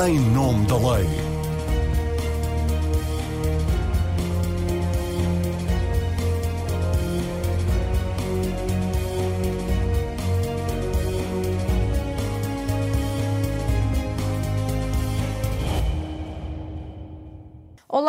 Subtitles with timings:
[0.00, 1.27] em nome da lei.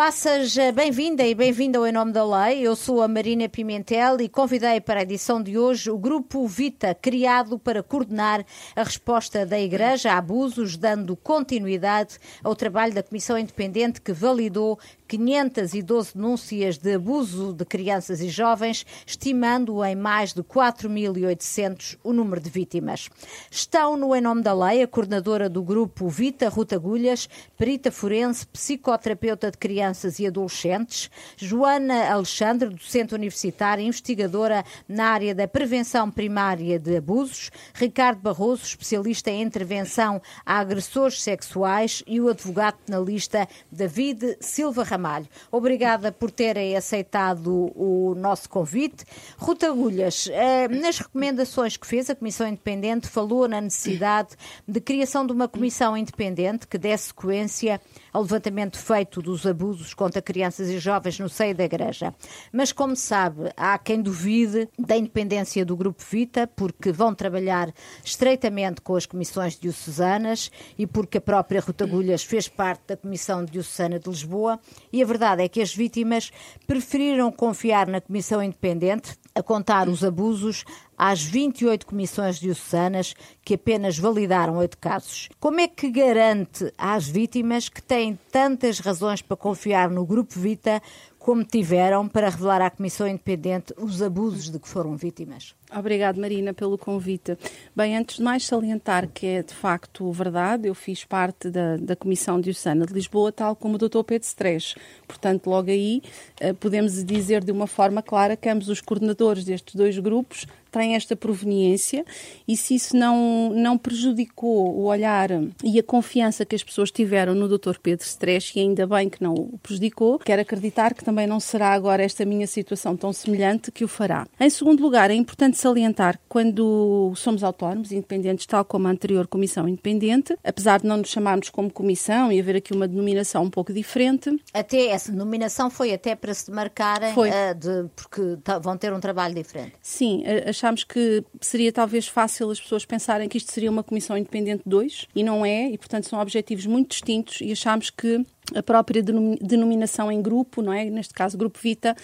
[0.09, 2.61] Olá, seja bem-vinda e bem-vindo ao Em Nome da Lei.
[2.61, 6.95] Eu sou a Marina Pimentel e convidei para a edição de hoje o Grupo Vita,
[6.95, 8.43] criado para coordenar
[8.75, 14.79] a resposta da Igreja a abusos, dando continuidade ao trabalho da Comissão Independente que validou
[15.17, 22.39] 512 denúncias de abuso de crianças e jovens, estimando em mais de 4.800 o número
[22.39, 23.09] de vítimas.
[23.49, 27.27] Estão no Em Nome da Lei a coordenadora do grupo Vita, Ruta Agulhas,
[27.57, 35.47] perita forense, psicoterapeuta de crianças e adolescentes, Joana Alexandre, docente universitária, investigadora na área da
[35.47, 42.77] prevenção primária de abusos, Ricardo Barroso, especialista em intervenção a agressores sexuais e o advogado
[42.85, 44.98] penalista David Silva Ramalho.
[44.99, 45.27] Ramalho.
[45.49, 49.05] Obrigada por terem aceitado o nosso convite.
[49.37, 54.35] Ruta Agulhas, eh, nas recomendações que fez, a Comissão Independente falou na necessidade
[54.67, 57.79] de criação de uma comissão independente que dê sequência
[58.11, 62.13] ao levantamento feito dos abusos contra crianças e jovens no seio da Igreja.
[62.51, 68.81] Mas, como sabe, há quem duvide da independência do Grupo Vita, porque vão trabalhar estreitamente
[68.81, 73.99] com as comissões diocesanas e porque a própria Ruta Agulhas fez parte da Comissão Diocesana
[73.99, 74.59] de Lisboa
[74.91, 76.31] e a verdade é que as vítimas
[76.65, 80.65] preferiram confiar na Comissão Independente a contar os abusos
[80.97, 85.29] às 28 comissões diocesanas que apenas validaram oito casos.
[85.39, 90.81] Como é que garante às vítimas que têm tantas razões para confiar no Grupo Vita
[91.17, 95.55] como tiveram para revelar à Comissão Independente os abusos de que foram vítimas?
[95.75, 97.37] Obrigado, Marina, pelo convite.
[97.75, 101.95] Bem, antes de mais salientar que é de facto verdade, eu fiz parte da, da
[101.95, 104.03] Comissão Diocesana de Lisboa, tal como o Dr.
[104.03, 104.75] Pedro Stresch.
[105.07, 106.01] Portanto, logo aí
[106.39, 110.95] eh, podemos dizer de uma forma clara que ambos os coordenadores destes dois grupos têm
[110.95, 112.05] esta proveniência
[112.47, 115.29] e se isso não, não prejudicou o olhar
[115.63, 117.77] e a confiança que as pessoas tiveram no Dr.
[117.81, 121.73] Pedro Stresch, e ainda bem que não o prejudicou, quero acreditar que também não será
[121.73, 124.27] agora esta minha situação tão semelhante que o fará.
[124.39, 129.27] Em segundo lugar, é importante salientar que quando somos autónomos, independentes, tal como a anterior
[129.27, 133.49] Comissão Independente, apesar de não nos chamarmos como comissão e haver aqui uma denominação um
[133.49, 134.29] pouco diferente.
[134.53, 139.35] Até essa denominação foi até para se demarcarem, uh, de, porque vão ter um trabalho
[139.35, 139.73] diferente.
[139.81, 144.63] Sim, achámos que seria talvez fácil as pessoas pensarem que isto seria uma Comissão Independente
[144.65, 148.25] 2 e não é, e portanto são objetivos muito distintos e achámos que
[148.55, 150.85] a própria denominação em grupo, não é?
[150.85, 151.95] Neste caso, Grupo Vita,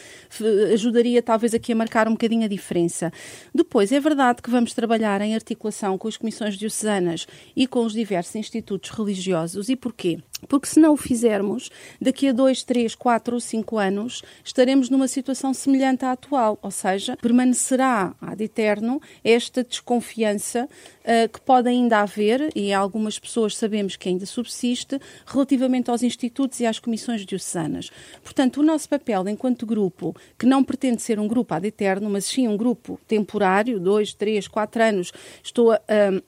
[0.71, 3.11] ajudaria talvez aqui a marcar um bocadinho a diferença.
[3.53, 7.93] Depois, é verdade que vamos trabalhar em articulação com as comissões diocesanas e com os
[7.93, 9.69] diversos institutos religiosos.
[9.69, 10.19] E porquê?
[10.47, 11.69] Porque se não o fizermos,
[12.01, 16.71] daqui a dois, três, quatro ou cinco anos, estaremos numa situação semelhante à atual, ou
[16.71, 23.95] seja, permanecerá ad eterno esta desconfiança uh, que pode ainda haver, e algumas pessoas sabemos
[23.95, 27.91] que ainda subsiste, relativamente aos institutos e às comissões diocesanas.
[28.23, 32.25] Portanto, o nosso papel enquanto grupo, que não pretende ser um grupo ad eterno, mas
[32.25, 35.11] sim um grupo temporário, dois, três, quatro anos,
[35.43, 35.79] estou a,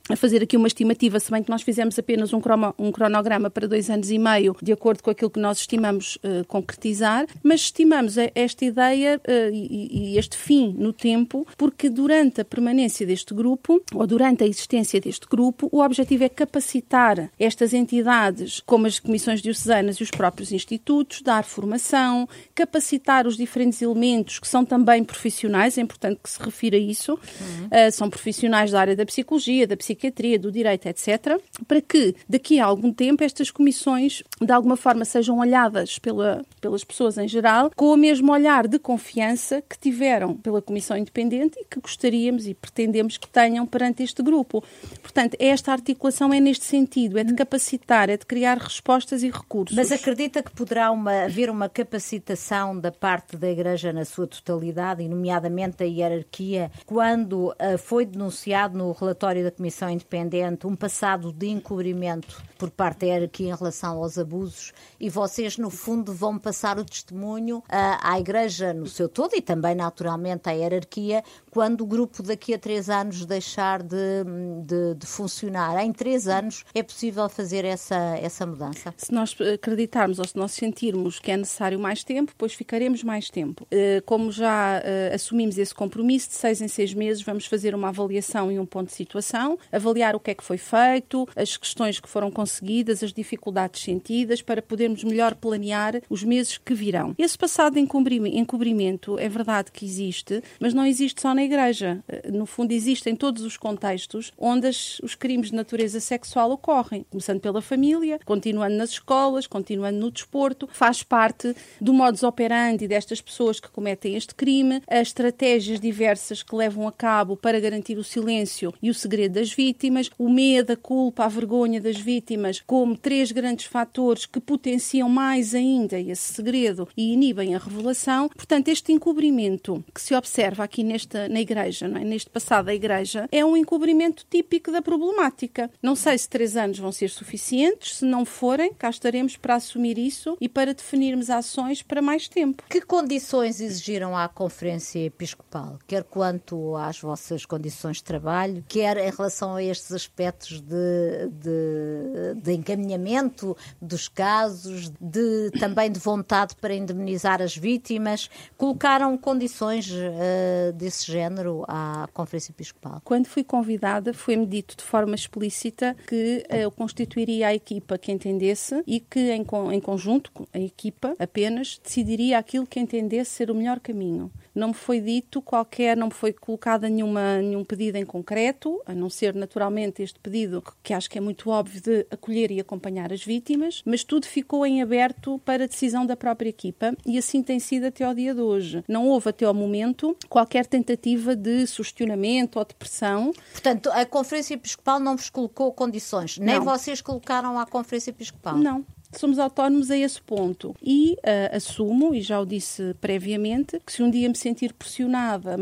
[0.10, 2.42] a fazer aqui uma estimativa, se bem que nós fizemos apenas um,
[2.78, 6.46] um cronograma para dois anos e meio, de acordo com aquilo que nós estimamos uh,
[6.48, 12.46] concretizar, mas estimamos esta ideia uh, e, e este fim no tempo, porque durante a
[12.46, 17.74] permanência deste grupo, ou durante a existência existência deste grupo, o objetivo é capacitar estas
[17.74, 24.40] entidades, como as comissões diocesanas e os próprios institutos, dar formação, capacitar os diferentes elementos
[24.40, 27.66] que são também profissionais, é importante que se refira a isso, uhum.
[27.68, 32.60] uh, são profissionais da área da psicologia, da psiquiatria, do direito, etc., para que daqui
[32.60, 37.72] a algum tempo estas comissões de alguma forma sejam olhadas pela, pelas pessoas em geral
[37.76, 42.54] com o mesmo olhar de confiança que tiveram pela Comissão Independente e que gostaríamos e
[42.54, 44.64] pretendemos que tenham perante este grupo.
[45.02, 49.76] Portanto, esta articulação é neste sentido, é de capacitar, é de criar respostas e recursos.
[49.76, 55.04] Mas acredita que poderá uma, haver uma capacitação da parte da Igreja na sua totalidade,
[55.04, 61.32] e nomeadamente da hierarquia, quando uh, foi denunciado no relatório da Comissão Independente um passado
[61.32, 66.14] de encobrimento por parte da hierarquia em relação relação aos abusos e vocês, no fundo,
[66.14, 71.24] vão passar o testemunho à, à Igreja no seu todo e também, naturalmente, à hierarquia,
[71.52, 74.24] quando o grupo daqui a três anos deixar de,
[74.66, 75.84] de, de funcionar.
[75.84, 78.94] Em três anos é possível fazer essa, essa mudança?
[78.98, 83.30] Se nós acreditarmos ou se nós sentirmos que é necessário mais tempo, pois ficaremos mais
[83.30, 83.68] tempo.
[83.70, 87.90] Eh, como já eh, assumimos esse compromisso, de seis em seis meses vamos fazer uma
[87.90, 92.00] avaliação e um ponto de situação, avaliar o que é que foi feito, as questões
[92.00, 97.14] que foram conseguidas, as dificuldades sentidas, para podermos melhor planear os meses que virão.
[97.18, 102.04] Esse passado encobrimento é verdade que existe, mas não existe só na Igreja.
[102.08, 106.52] Eh, no fundo, existe em todos os contextos onde as, os crimes de natureza sexual
[106.52, 112.88] ocorrem, começando pela família, continuando nas escolas, continuando no desporto, faz parte do modus operandi
[112.88, 117.98] destas pessoas que cometem este crime, as estratégias diversas que levam a cabo para garantir
[117.98, 122.62] o silêncio e o segredo das vítimas, o medo, a culpa, a vergonha das vítimas,
[122.66, 128.30] como três grandes fatores que potenciam mais ainda esse segredo e inibem a revelação.
[128.30, 132.04] Portanto, este encobrimento que se observa aqui nesta, na Igreja, é?
[132.04, 135.70] neste passado da Igreja, é um encobrimento típico da problemática.
[135.82, 139.98] Não sei se três anos vão ser suficientes, se não forem, cá estaremos para assumir
[139.98, 142.64] isso e para definirmos ações para mais tempo.
[142.70, 149.10] Que condições exigiram à Conferência Episcopal, quer quanto às vossas condições de trabalho, quer em
[149.10, 153.47] relação a estes aspectos de, de, de encaminhamento
[153.82, 158.30] dos casos, de também de vontade para indemnizar as vítimas?
[158.58, 163.02] Colocaram condições uh, desse género à Conferência Episcopal?
[163.04, 168.12] Quando fui convidada, foi-me dito de forma explícita que uh, eu constituiria a equipa que
[168.12, 173.56] entendesse e que, em, em conjunto, a equipa apenas decidiria aquilo que entendesse ser o
[173.56, 174.32] melhor caminho.
[174.58, 178.94] Não me foi dito qualquer, não me foi colocada nenhuma, nenhum pedido em concreto, a
[178.94, 183.14] não ser naturalmente este pedido, que acho que é muito óbvio, de acolher e acompanhar
[183.14, 187.44] as vítimas, mas tudo ficou em aberto para a decisão da própria equipa e assim
[187.44, 188.84] tem sido até ao dia de hoje.
[188.88, 193.32] Não houve até ao momento qualquer tentativa de sugestionamento ou de pressão.
[193.52, 196.66] Portanto, a Conferência Episcopal não vos colocou condições, nem não.
[196.66, 198.58] vocês colocaram à Conferência Episcopal?
[198.58, 198.84] Não,
[199.20, 200.76] somos autónomos a esse ponto.
[200.82, 205.56] E uh, assumo, e já o disse previamente, que se um dia me sentir pressionada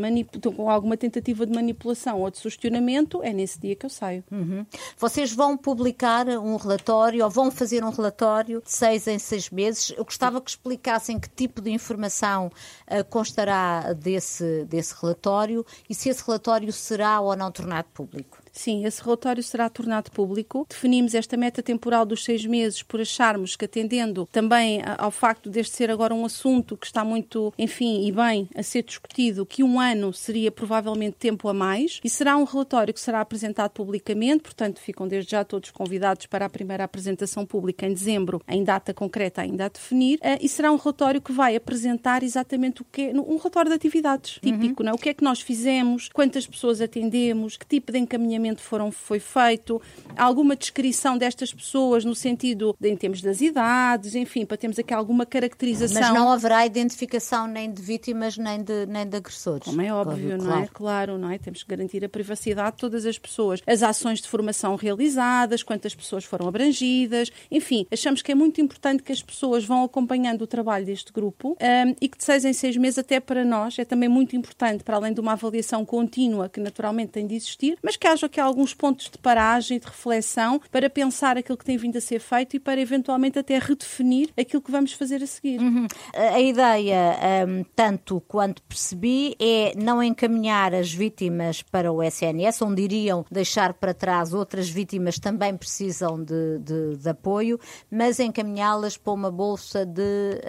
[0.55, 4.23] com alguma tentativa de manipulação ou de sugestionamento, é nesse dia que eu saio.
[4.31, 4.65] Uhum.
[4.97, 9.93] Vocês vão publicar um relatório ou vão fazer um relatório de seis em seis meses.
[9.97, 16.09] Eu gostava que explicassem que tipo de informação uh, constará desse, desse relatório e se
[16.09, 18.44] esse relatório será ou não tornado público.
[18.55, 20.65] Sim, esse relatório será tornado público.
[20.69, 25.75] Definimos esta meta temporal dos seis meses por acharmos que, atendendo também ao facto deste
[25.75, 29.79] ser agora um assunto que está muito, enfim, e bem a ser discutido, que um
[29.79, 31.99] ano seria provavelmente tempo a mais.
[32.03, 36.45] E será um relatório que será apresentado publicamente, portanto, ficam desde já todos convidados para
[36.45, 40.17] a primeira apresentação pública em dezembro, em data concreta ainda a definir.
[40.21, 43.75] Eh, e será um relatório que vai apresentar exatamente o que é, um relatório de
[43.75, 44.85] atividades típico, uhum.
[44.85, 44.95] não é?
[44.95, 49.19] O que é que nós fizemos, quantas pessoas atendemos, que tipo de encaminhamento foram, foi
[49.19, 49.81] feito,
[50.17, 54.93] alguma descrição destas pessoas no sentido de, em termos das idades, enfim, para termos aqui
[54.93, 56.01] alguma caracterização.
[56.01, 59.63] Mas não haverá identificação nem de vítimas nem de, nem de agressores.
[59.63, 60.43] Como é óbvio, claro.
[60.43, 60.67] não é?
[60.71, 61.37] Claro, não é?
[61.37, 63.61] Temos que garantir a privacidade de todas as pessoas.
[63.65, 69.03] As ações de formação realizadas, quantas pessoas foram abrangidas, enfim, achamos que é muito importante
[69.03, 72.53] que as pessoas vão acompanhando o trabalho deste grupo um, e que de seis em
[72.53, 76.49] seis meses, até para nós, é também muito importante, para além de uma avaliação contínua
[76.49, 80.59] que naturalmente tem de existir, mas que haja aqui alguns pontos de paragem de reflexão
[80.69, 84.61] para pensar aquilo que tem vindo a ser feito e para eventualmente até redefinir aquilo
[84.61, 85.59] que vamos fazer a seguir.
[85.59, 85.87] Uhum.
[86.13, 87.17] A ideia,
[87.47, 93.73] um, tanto quanto percebi, é não encaminhar as vítimas para o SNS, onde iriam deixar
[93.73, 97.59] para trás outras vítimas que também precisam de, de, de apoio,
[97.89, 100.41] mas encaminhá-las para uma bolsa de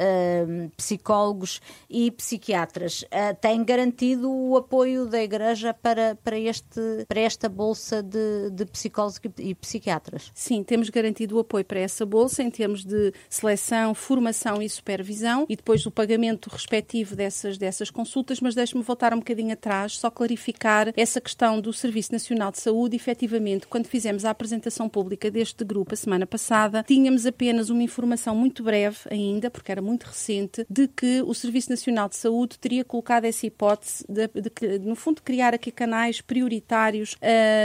[0.76, 3.02] psicólogos e psiquiatras.
[3.02, 8.50] Uh, tem garantido o apoio da Igreja para, para, este, para esta bolsa bolsa de,
[8.50, 10.32] de psicólogos e psiquiatras.
[10.34, 15.44] Sim, temos garantido o apoio para essa bolsa em termos de seleção, formação e supervisão
[15.48, 20.10] e depois o pagamento respectivo dessas, dessas consultas, mas deixe-me voltar um bocadinho atrás, só
[20.10, 22.96] clarificar essa questão do Serviço Nacional de Saúde.
[22.96, 28.34] Efetivamente, quando fizemos a apresentação pública deste grupo a semana passada, tínhamos apenas uma informação
[28.34, 32.84] muito breve ainda, porque era muito recente, de que o Serviço Nacional de Saúde teria
[32.84, 37.16] colocado essa hipótese de, de, de no fundo, criar aqui canais prioritários uh,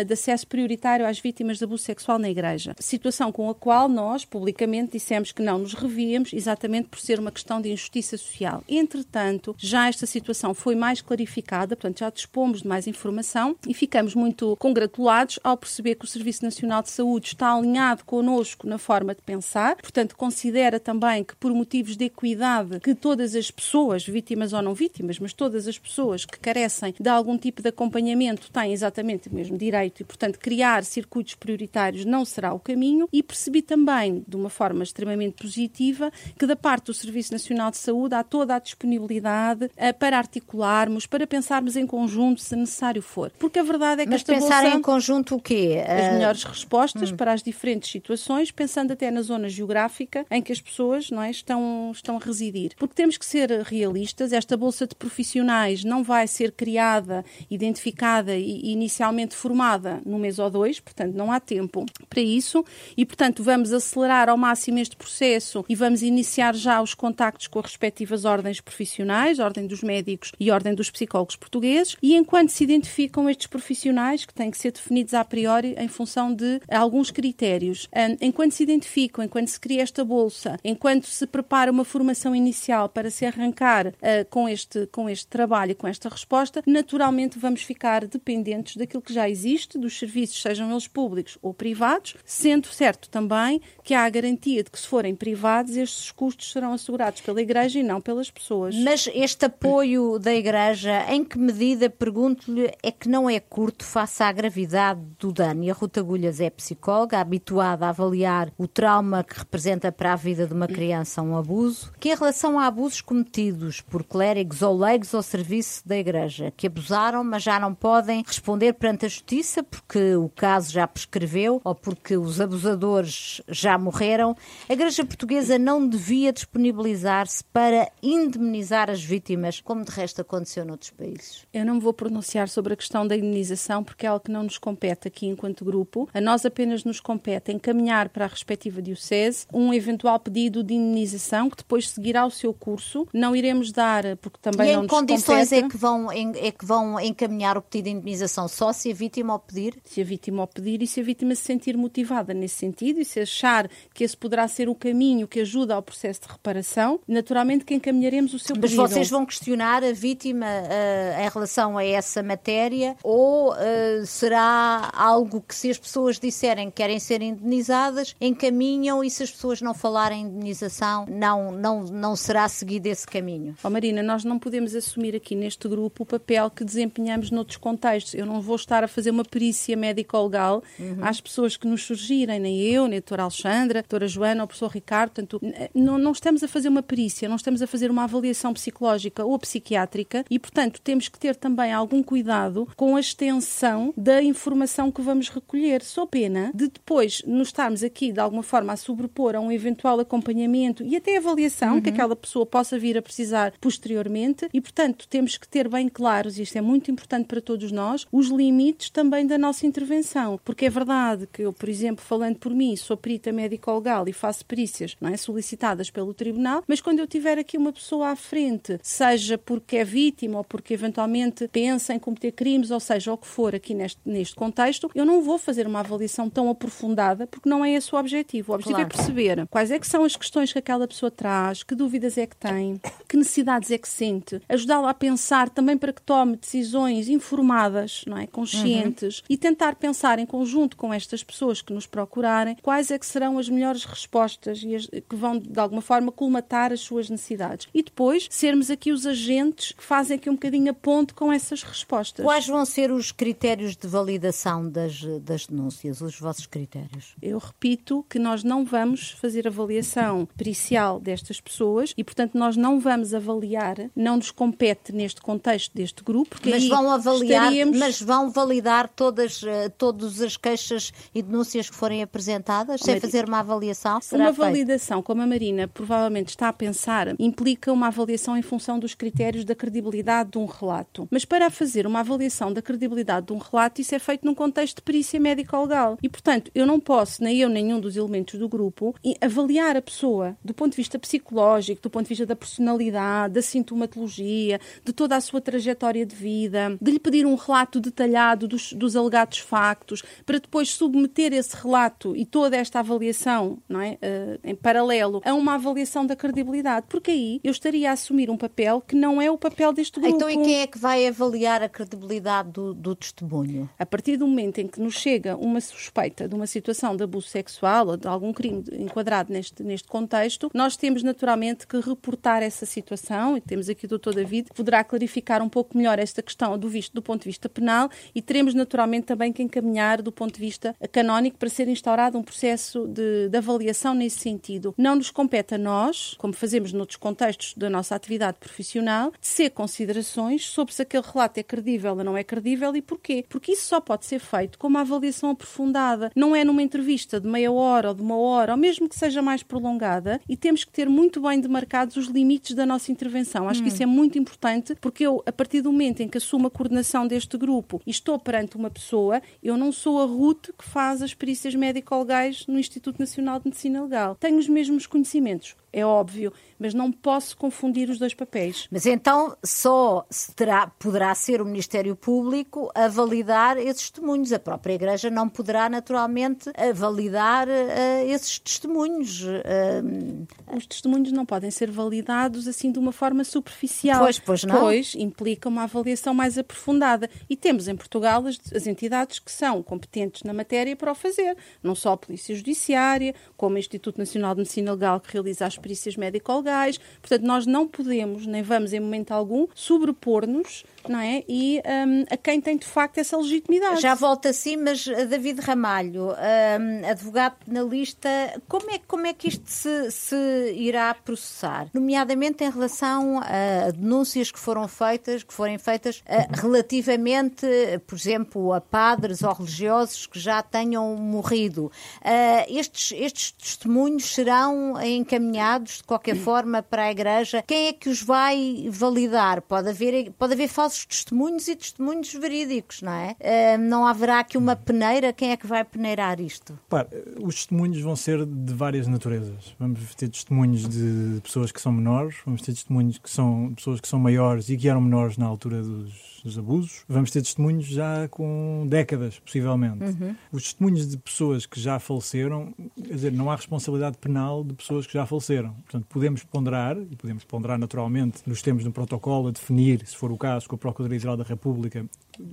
[0.01, 2.75] uh, de acesso prioritário às vítimas de abuso sexual na Igreja.
[2.79, 7.31] Situação com a qual nós, publicamente, dissemos que não nos revíamos, exatamente por ser uma
[7.31, 8.63] questão de injustiça social.
[8.67, 14.15] Entretanto, já esta situação foi mais clarificada, portanto, já dispomos de mais informação e ficamos
[14.15, 19.15] muito congratulados ao perceber que o Serviço Nacional de Saúde está alinhado connosco na forma
[19.15, 24.53] de pensar, portanto, considera também que, por motivos de equidade, que todas as pessoas, vítimas
[24.53, 28.71] ou não vítimas, mas todas as pessoas que carecem de algum tipo de acompanhamento têm
[28.71, 33.07] exatamente o mesmo direito e, portanto, criar circuitos prioritários não será o caminho.
[33.11, 37.77] E percebi também, de uma forma extremamente positiva, que da parte do Serviço Nacional de
[37.77, 43.31] Saúde há toda a disponibilidade uh, para articularmos, para pensarmos em conjunto, se necessário for.
[43.39, 45.83] Porque a verdade é que Mas esta pensar bolsa, em conjunto o quê?
[45.87, 50.51] as Uh, melhores respostas para as diferentes situações, pensando até na zona geográfica em que
[50.51, 52.73] as pessoas não é, estão, estão a residir.
[52.77, 58.71] Porque temos que ser realistas, esta bolsa de profissionais não vai ser criada, identificada e
[58.71, 59.70] inicialmente formada
[60.05, 62.63] num mês ou dois, portanto não há tempo para isso.
[62.97, 67.59] E, portanto, vamos acelerar ao máximo este processo e vamos iniciar já os contactos com
[67.59, 72.63] as respectivas ordens profissionais, Ordem dos Médicos e Ordem dos Psicólogos Portugueses, e enquanto se
[72.63, 77.87] identificam estes profissionais, que têm que ser definidos a priori em função de alguns critérios,
[78.19, 83.09] enquanto se identificam, enquanto se cria esta bolsa, enquanto se prepara uma formação inicial para
[83.09, 83.93] se arrancar uh,
[84.29, 89.29] com, este, com este trabalho, com esta resposta, naturalmente vamos ficar dependentes daquilo que já
[89.29, 94.63] existe, dos serviços, sejam eles públicos ou privados, sendo certo também que há a garantia
[94.63, 98.75] de que se forem privados, estes custos serão assegurados pela Igreja e não pelas pessoas.
[98.75, 104.23] Mas este apoio da Igreja, em que medida, pergunto-lhe, é que não é curto face
[104.23, 105.63] à gravidade do dano?
[105.63, 110.15] E a Ruta Agulhas é psicóloga, habituada a avaliar o trauma que representa para a
[110.15, 114.77] vida de uma criança um abuso, que em relação a abusos cometidos por clérigos ou
[114.77, 119.50] leigos ao serviço da Igreja, que abusaram, mas já não podem responder perante a Justiça
[119.61, 124.35] porque o caso já prescreveu ou porque os abusadores já morreram,
[124.69, 130.91] a Igreja Portuguesa não devia disponibilizar-se para indemnizar as vítimas, como de resto aconteceu noutros
[130.91, 131.45] países.
[131.53, 134.43] Eu não me vou pronunciar sobre a questão da indemnização porque é algo que não
[134.43, 136.07] nos compete aqui enquanto grupo.
[136.13, 141.49] A nós apenas nos compete encaminhar para a respectiva diocese um eventual pedido de indemnização
[141.49, 143.07] que depois seguirá o seu curso.
[143.13, 145.65] Não iremos dar, porque também e não em nos condições compete.
[145.65, 149.33] é que, vão, é que vão encaminhar o pedido de indemnização só se a vítima
[149.41, 149.75] pedir?
[149.83, 153.05] se a vítima o pedir e se a vítima se sentir motivada nesse sentido e
[153.05, 157.65] se achar que esse poderá ser o caminho que ajuda ao processo de reparação, naturalmente
[157.65, 158.87] que encaminharemos o seu Mas pedido.
[158.87, 165.41] vocês vão questionar a vítima uh, em relação a essa matéria ou uh, será algo
[165.41, 169.73] que se as pessoas disserem que querem ser indenizadas, encaminham e se as pessoas não
[169.73, 173.55] falarem em indenização, não, não, não será seguido esse caminho?
[173.63, 178.13] Oh, Marina, nós não podemos assumir aqui neste grupo o papel que desempenhamos noutros contextos.
[178.13, 180.97] Eu não vou estar a fazer uma perícia médico-legal uhum.
[181.01, 184.45] às pessoas que nos surgirem, nem eu, nem a doutora Alexandra, a doutora Joana ou
[184.45, 185.11] o professor Ricardo.
[185.11, 185.41] Portanto,
[185.73, 189.39] não, não estamos a fazer uma perícia, não estamos a fazer uma avaliação psicológica ou
[189.39, 195.01] psiquiátrica e, portanto, temos que ter também algum cuidado com a extensão da informação que
[195.01, 195.81] vamos recolher.
[195.81, 199.99] Só pena de depois nos estarmos aqui, de alguma forma, a sobrepor a um eventual
[199.99, 201.81] acompanhamento e até avaliação uhum.
[201.81, 206.37] que aquela pessoa possa vir a precisar posteriormente e, portanto, temos que ter bem claros,
[206.37, 210.39] e isto é muito importante para todos nós, os limites também da nossa intervenção.
[210.43, 214.45] Porque é verdade que eu, por exemplo, falando por mim, sou perita médico-legal e faço
[214.45, 218.79] perícias não é, solicitadas pelo tribunal, mas quando eu tiver aqui uma pessoa à frente,
[218.81, 223.27] seja porque é vítima ou porque eventualmente pensa em cometer crimes, ou seja, o que
[223.27, 227.63] for aqui neste, neste contexto, eu não vou fazer uma avaliação tão aprofundada porque não
[227.63, 228.51] é esse o objetivo.
[228.51, 228.93] O objetivo Claro.
[228.93, 232.25] é perceber quais é que são as questões que aquela pessoa traz, que dúvidas é
[232.25, 237.09] que tem, que necessidades é que sente, ajudá-la a pensar também para que tome decisões
[237.09, 242.57] informadas, não é, conscientes e tentar pensar em conjunto com estas pessoas que nos procurarem
[242.61, 246.71] quais é que serão as melhores respostas e as, que vão de alguma forma colmatar
[246.71, 247.67] as suas necessidades.
[247.73, 251.63] E depois sermos aqui os agentes que fazem aqui um bocadinho a ponte com essas
[251.63, 252.23] respostas.
[252.23, 257.15] Quais vão ser os critérios de validação das, das denúncias, os vossos critérios?
[257.21, 262.79] Eu repito que nós não vamos fazer avaliação pericial destas pessoas e, portanto, nós não
[262.79, 267.77] vamos avaliar, não nos compete neste contexto deste grupo, porque Mas vão avaliar, estaríamos...
[267.77, 273.01] mas vão validar todas, eh, todas as queixas e denúncias que forem apresentadas, sem Mari-
[273.01, 273.99] fazer uma avaliação?
[274.01, 278.77] Será Uma validação, como a Marina provavelmente está a pensar, implica uma avaliação em função
[278.79, 281.07] dos critérios da credibilidade de um relato.
[281.11, 284.77] Mas para fazer uma avaliação da credibilidade de um relato, isso é feito num contexto
[284.77, 285.97] de perícia médico-legal.
[286.01, 290.35] E, portanto, eu não posso, nem eu, nenhum dos elementos do grupo, avaliar a pessoa
[290.43, 295.15] do ponto de vista psicológico, do ponto de vista da personalidade, da sintomatologia, de toda
[295.15, 300.03] a sua trajetória de vida, de lhe pedir um relato detalhado dos, dos alegados factos,
[300.25, 305.33] para depois submeter esse relato e toda esta avaliação não é, uh, em paralelo a
[305.33, 309.29] uma avaliação da credibilidade, porque aí eu estaria a assumir um papel que não é
[309.29, 310.15] o papel deste grupo.
[310.15, 313.69] Então, e quem é que vai avaliar a credibilidade do, do testemunho?
[313.77, 317.27] A partir do momento em que nos chega uma suspeita de uma situação de abuso
[317.27, 322.65] sexual ou de algum crime enquadrado neste, neste contexto, nós temos naturalmente que reportar essa
[322.65, 324.13] situação e temos aqui o Dr.
[324.15, 327.47] David que poderá clarificar um pouco melhor esta questão do, visto, do ponto de vista
[327.47, 328.70] penal e teremos naturalmente
[329.05, 333.37] também que encaminhar do ponto de vista canónico para ser instaurado um processo de, de
[333.37, 334.73] avaliação nesse sentido.
[334.77, 340.47] Não nos compete a nós, como fazemos noutros contextos da nossa atividade profissional, ser considerações
[340.47, 343.25] sobre se aquele relato é credível ou não é credível e porquê.
[343.29, 346.11] Porque isso só pode ser feito com uma avaliação aprofundada.
[346.15, 349.21] Não é numa entrevista de meia hora ou de uma hora, ou mesmo que seja
[349.21, 353.47] mais prolongada, e temos que ter muito bem demarcados os limites da nossa intervenção.
[353.47, 353.63] Acho hum.
[353.63, 356.51] que isso é muito importante, porque eu, a partir do momento em que assumo a
[356.51, 361.01] coordenação deste grupo e estou perante uma pessoa, eu não sou a Ruth que faz
[361.01, 364.15] as perícias médico-legais no Instituto Nacional de Medicina Legal.
[364.15, 368.67] Tenho os mesmos conhecimentos é óbvio, mas não posso confundir os dois papéis.
[368.69, 374.33] Mas então só terá, poderá ser o Ministério Público a validar esses testemunhos.
[374.33, 379.21] A própria Igreja não poderá, naturalmente, validar uh, esses testemunhos.
[379.23, 383.99] Uh, Os testemunhos não podem ser validados assim de uma forma superficial.
[383.99, 384.59] Pois, pois não.
[384.59, 387.09] Pois implica uma avaliação mais aprofundada.
[387.29, 391.37] E temos em Portugal as, as entidades que são competentes na matéria para o fazer.
[391.63, 395.57] Não só a Polícia Judiciária, como o Instituto Nacional de Medicina Legal, que realiza as
[395.61, 396.79] perícias médico-legais.
[396.99, 401.23] Portanto, nós não podemos, nem vamos em momento algum, sobrepor-nos não é?
[401.27, 403.81] E um, a quem tem de facto essa legitimidade.
[403.81, 408.09] Já volto assim, mas uh, David Ramalho, um, advogado penalista,
[408.47, 411.67] como é, como é que isto se, se irá processar?
[411.73, 417.45] Nomeadamente em relação a denúncias que foram feitas, que forem feitas uh, relativamente,
[417.85, 421.71] por exemplo, a padres ou religiosos que já tenham morrido.
[422.01, 427.43] Uh, estes, estes testemunhos serão encaminhados de qualquer forma para a Igreja?
[427.45, 429.41] Quem é que os vai validar?
[429.41, 433.15] Pode haver, pode haver falsos falsos testemunhos e testemunhos verídicos, não é?
[433.19, 435.11] Uh, não haverá aqui uma peneira?
[435.11, 436.57] Quem é que vai peneirar isto?
[436.69, 436.87] Para,
[437.19, 439.53] os testemunhos vão ser de várias naturezas.
[439.59, 443.87] Vamos ter testemunhos de pessoas que são menores, vamos ter testemunhos que são pessoas que
[443.87, 448.07] são maiores e que eram menores na altura dos dos abusos, vamos ter testemunhos já
[448.09, 449.83] com décadas, possivelmente.
[449.83, 450.15] Uhum.
[450.31, 454.85] Os testemunhos de pessoas que já faleceram, quer dizer, não há responsabilidade penal de pessoas
[454.85, 455.53] que já faleceram.
[455.53, 460.11] Portanto, podemos ponderar, e podemos ponderar naturalmente nos termos do protocolo, a definir, se for
[460.11, 461.83] o caso, com a Procuradoria-Geral da República,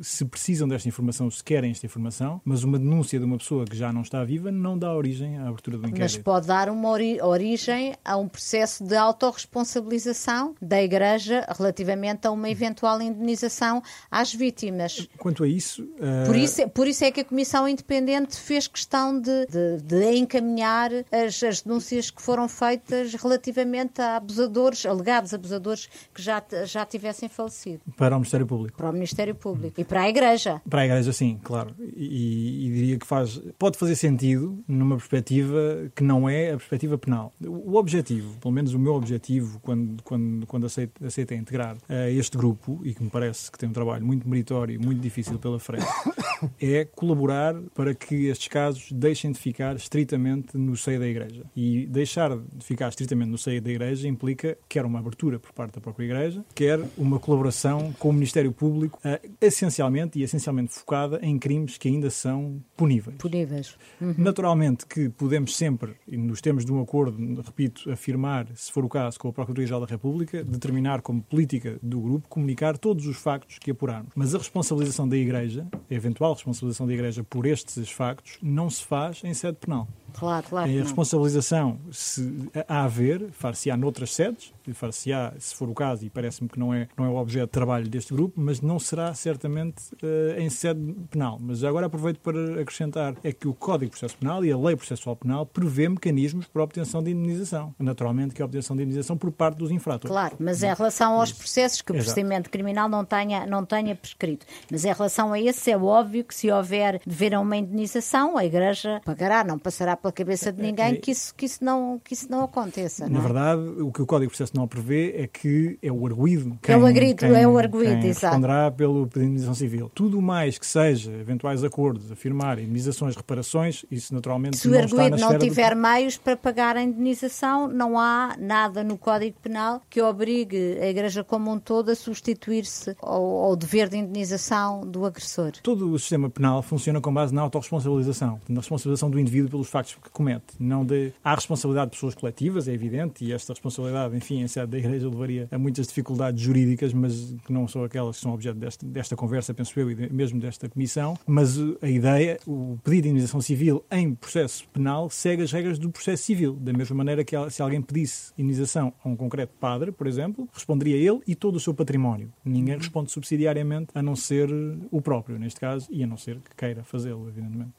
[0.01, 3.77] se precisam desta informação, se querem esta informação, mas uma denúncia de uma pessoa que
[3.77, 6.01] já não está viva não dá origem à abertura do inquérito.
[6.01, 12.31] Mas pode dar uma ori origem a um processo de autorresponsabilização da Igreja relativamente a
[12.31, 15.09] uma eventual indenização às vítimas.
[15.19, 15.83] Quanto a isso...
[15.83, 16.27] Uh...
[16.27, 20.17] Por, isso é, por isso é que a Comissão Independente fez questão de, de, de
[20.17, 26.85] encaminhar as, as, denúncias que foram feitas relativamente a abusadores, alegados abusadores que já, já
[26.85, 27.81] tivessem falecido.
[27.97, 28.77] Para o Ministério Público.
[28.77, 29.68] Para o Ministério Público.
[29.77, 30.61] E para a Igreja.
[30.69, 31.75] Para a Igreja, sim, claro.
[31.97, 36.97] E, e, diria que faz, pode fazer sentido numa perspectiva que não é a perspectiva
[36.97, 37.33] penal.
[37.45, 42.81] O objetivo, pelo menos o meu objetivo, quando, quando, quando aceito, integrar uh, este grupo,
[42.85, 45.87] e que me parece que tem um trabalho muito meritório e muito difícil pela frente,
[46.61, 51.45] é colaborar para que estes casos deixem de ficar estritamente no seio da Igreja.
[51.57, 55.75] E deixar de ficar estritamente no seio da Igreja implica quer uma abertura por parte
[55.75, 61.19] da própria Igreja, quer uma colaboração com o Ministério Público, uh, essencialmente e essencialmente focada
[61.23, 63.17] em crimes que ainda são puníveis.
[63.19, 63.77] Puníveis.
[64.01, 64.15] Uhum.
[64.17, 69.19] Naturalmente que podemos sempre, nos termos de um acordo, repito, afirmar, se for o caso,
[69.19, 73.71] com a Procuradoria-Geral da República, determinar como política do grupo, comunicar todos os factos que
[73.71, 74.13] apurarmos.
[74.15, 78.85] Mas a responsabilização da Igreja, a eventual responsabilização da Igreja por estes factos, não se
[78.85, 79.89] faz em sede penal.
[80.13, 80.71] Claro, claro.
[80.71, 86.49] A responsabilização, se a haver, far-se-á noutras sedes, far-se-á, se for o caso, e parece-me
[86.49, 89.83] que não é, não é o objeto de trabalho deste grupo, mas não será certamente
[90.03, 91.39] uh, em sede penal.
[91.41, 94.77] Mas agora aproveito para acrescentar, é que o Código de Processo Penal e a Lei
[94.77, 97.75] Processual Penal prevê mecanismos para a obtenção de indenização.
[97.79, 100.13] Naturalmente que a obtenção de indenização por parte dos infratores.
[100.13, 102.07] Claro, mas em relação aos processos que o Exato.
[102.07, 104.47] procedimento criminal não tenha, não tenha prescrito.
[104.71, 108.45] Mas em relação a esse, é óbvio que se houver dever a uma indenização, a
[108.45, 112.31] Igreja pagará, não passará pela cabeça de ninguém que isso, que isso, não, que isso
[112.31, 113.05] não aconteça.
[113.05, 113.23] Na não é?
[113.23, 116.75] verdade, o que o Código de Processo Penal prevê é que é o arguído quem,
[116.75, 118.27] É o agrito, quem, é o arguído, quem exato.
[118.27, 119.91] responderá pelo pedido de indenização civil.
[119.95, 124.85] Tudo mais que seja eventuais acordos, afirmar indenizações, reparações, isso naturalmente Se o não na
[124.85, 129.83] arguído não do- tiver meios para pagar a indenização, não há nada no Código Penal
[129.91, 135.05] que obrigue a Igreja como um todo a substituir-se ao, ao dever de indenização do
[135.05, 135.53] agressor.
[135.63, 139.88] Todo o sistema penal funciona com base na autorresponsabilização, na responsabilização do indivíduo pelos factos
[139.97, 140.55] que comete.
[140.59, 141.13] Não de...
[141.23, 145.09] Há responsabilidade de pessoas coletivas, é evidente, e esta responsabilidade, enfim, em sede da Igreja
[145.09, 149.17] levaria a muitas dificuldades jurídicas, mas que não são aquelas que são objeto desta, desta
[149.17, 151.19] conversa, penso eu, e de- mesmo desta comissão.
[151.27, 155.79] Mas uh, a ideia, o pedido de indenização civil em processo penal segue as regras
[155.79, 159.93] do processo civil, da mesma maneira que se alguém pedisse indenização a um concreto padre,
[159.93, 162.33] por exemplo, responderia ele e todo o seu património.
[162.45, 164.49] Ninguém responde subsidiariamente a não ser
[164.91, 167.73] o próprio, neste caso, e a não ser que queira fazê-lo, evidentemente.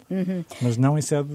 [0.61, 1.29] Mas não em sede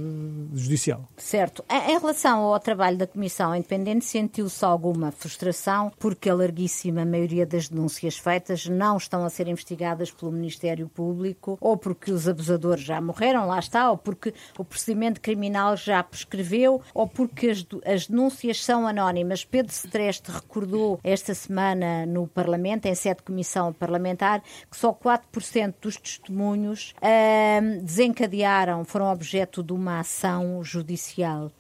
[0.65, 1.09] judicial.
[1.17, 1.65] Certo.
[1.71, 7.69] Em relação ao trabalho da Comissão Independente, sentiu-se alguma frustração porque a larguíssima maioria das
[7.69, 13.01] denúncias feitas não estão a ser investigadas pelo Ministério Público ou porque os abusadores já
[13.01, 17.53] morreram, lá está, ou porque o procedimento criminal já prescreveu ou porque
[17.85, 19.45] as, denúncias são anónimas.
[19.45, 25.75] Pedro Streste recordou esta semana no Parlamento, em sede de comissão parlamentar, que só 4%
[25.81, 31.53] dos testemunhos ahm, desencadearam, foram objeto de uma ação judicial.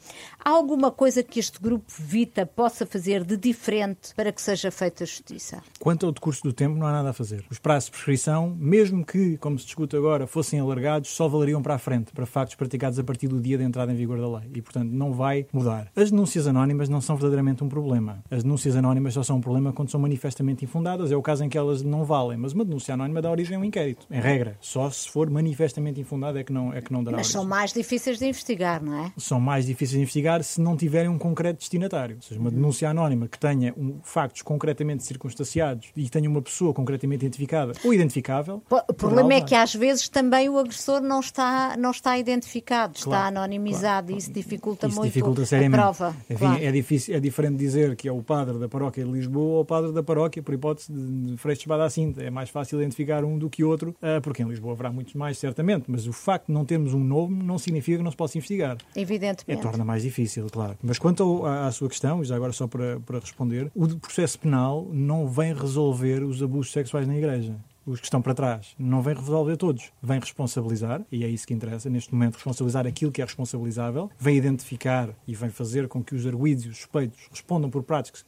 [0.46, 5.06] Há alguma coisa que este grupo Vita possa fazer de diferente para que seja feita
[5.06, 5.62] justiça?
[5.80, 7.46] Quanto ao decurso do tempo, não há nada a fazer.
[7.50, 11.76] Os prazos de prescrição, mesmo que, como se discute agora, fossem alargados, só valeriam para
[11.76, 14.50] a frente, para factos praticados a partir do dia de entrada em vigor da lei.
[14.54, 15.90] E, portanto, não vai mudar.
[15.96, 18.22] As denúncias anónimas não são verdadeiramente um problema.
[18.30, 21.10] As denúncias anónimas só são um problema quando são manifestamente infundadas.
[21.10, 22.36] É o caso em que elas não valem.
[22.36, 24.06] Mas uma denúncia anónima dá origem a um inquérito.
[24.10, 27.28] Em regra, só se for manifestamente infundada é que não, é que não dará Mas
[27.28, 29.12] origem são mais difíceis de investigar, não é?
[29.16, 32.16] são mais difíceis de investigar se não tiverem um concreto destinatário.
[32.16, 36.72] Ou seja, uma denúncia anónima que tenha um, factos concretamente circunstanciados e tenha uma pessoa
[36.72, 38.62] concretamente identificada ou identificável.
[38.88, 43.04] O problema é que às vezes também o agressor não está, não está identificado, está
[43.04, 44.14] Claro, anonimizado claro.
[44.14, 46.16] e isso dificulta Isso muito dificulta a prova.
[46.28, 46.64] Enfim, claro.
[46.64, 49.64] é, difícil, é diferente dizer que é o padre da paróquia de Lisboa ou o
[49.64, 52.22] padre da paróquia, por hipótese, de de Freixo de Espada à Cinta.
[52.22, 55.38] É mais fácil identificar um do que outro, ah, porque em Lisboa haverá muitos mais,
[55.38, 58.38] certamente, mas o facto de não termos um nome não significa que não se possa
[58.38, 58.76] investigar.
[58.94, 59.62] É, Evidentemente.
[59.62, 60.76] torna mais difícil, claro.
[60.82, 63.88] Mas quanto ao- à, à sua questão, e já agora só para, para responder, o
[63.98, 67.54] processo penal não vem resolver os abusos sexuais na Igreja.
[67.86, 68.74] Os que estão para trás.
[68.78, 69.92] Não vem resolver todos.
[70.02, 74.36] Vem responsabilizar, e é isso que interessa, neste momento, responsabilizar aquilo que é responsabilizável, vem
[74.36, 78.24] identificar e vem fazer com que os arguídos e os suspeitos respondam por práticas,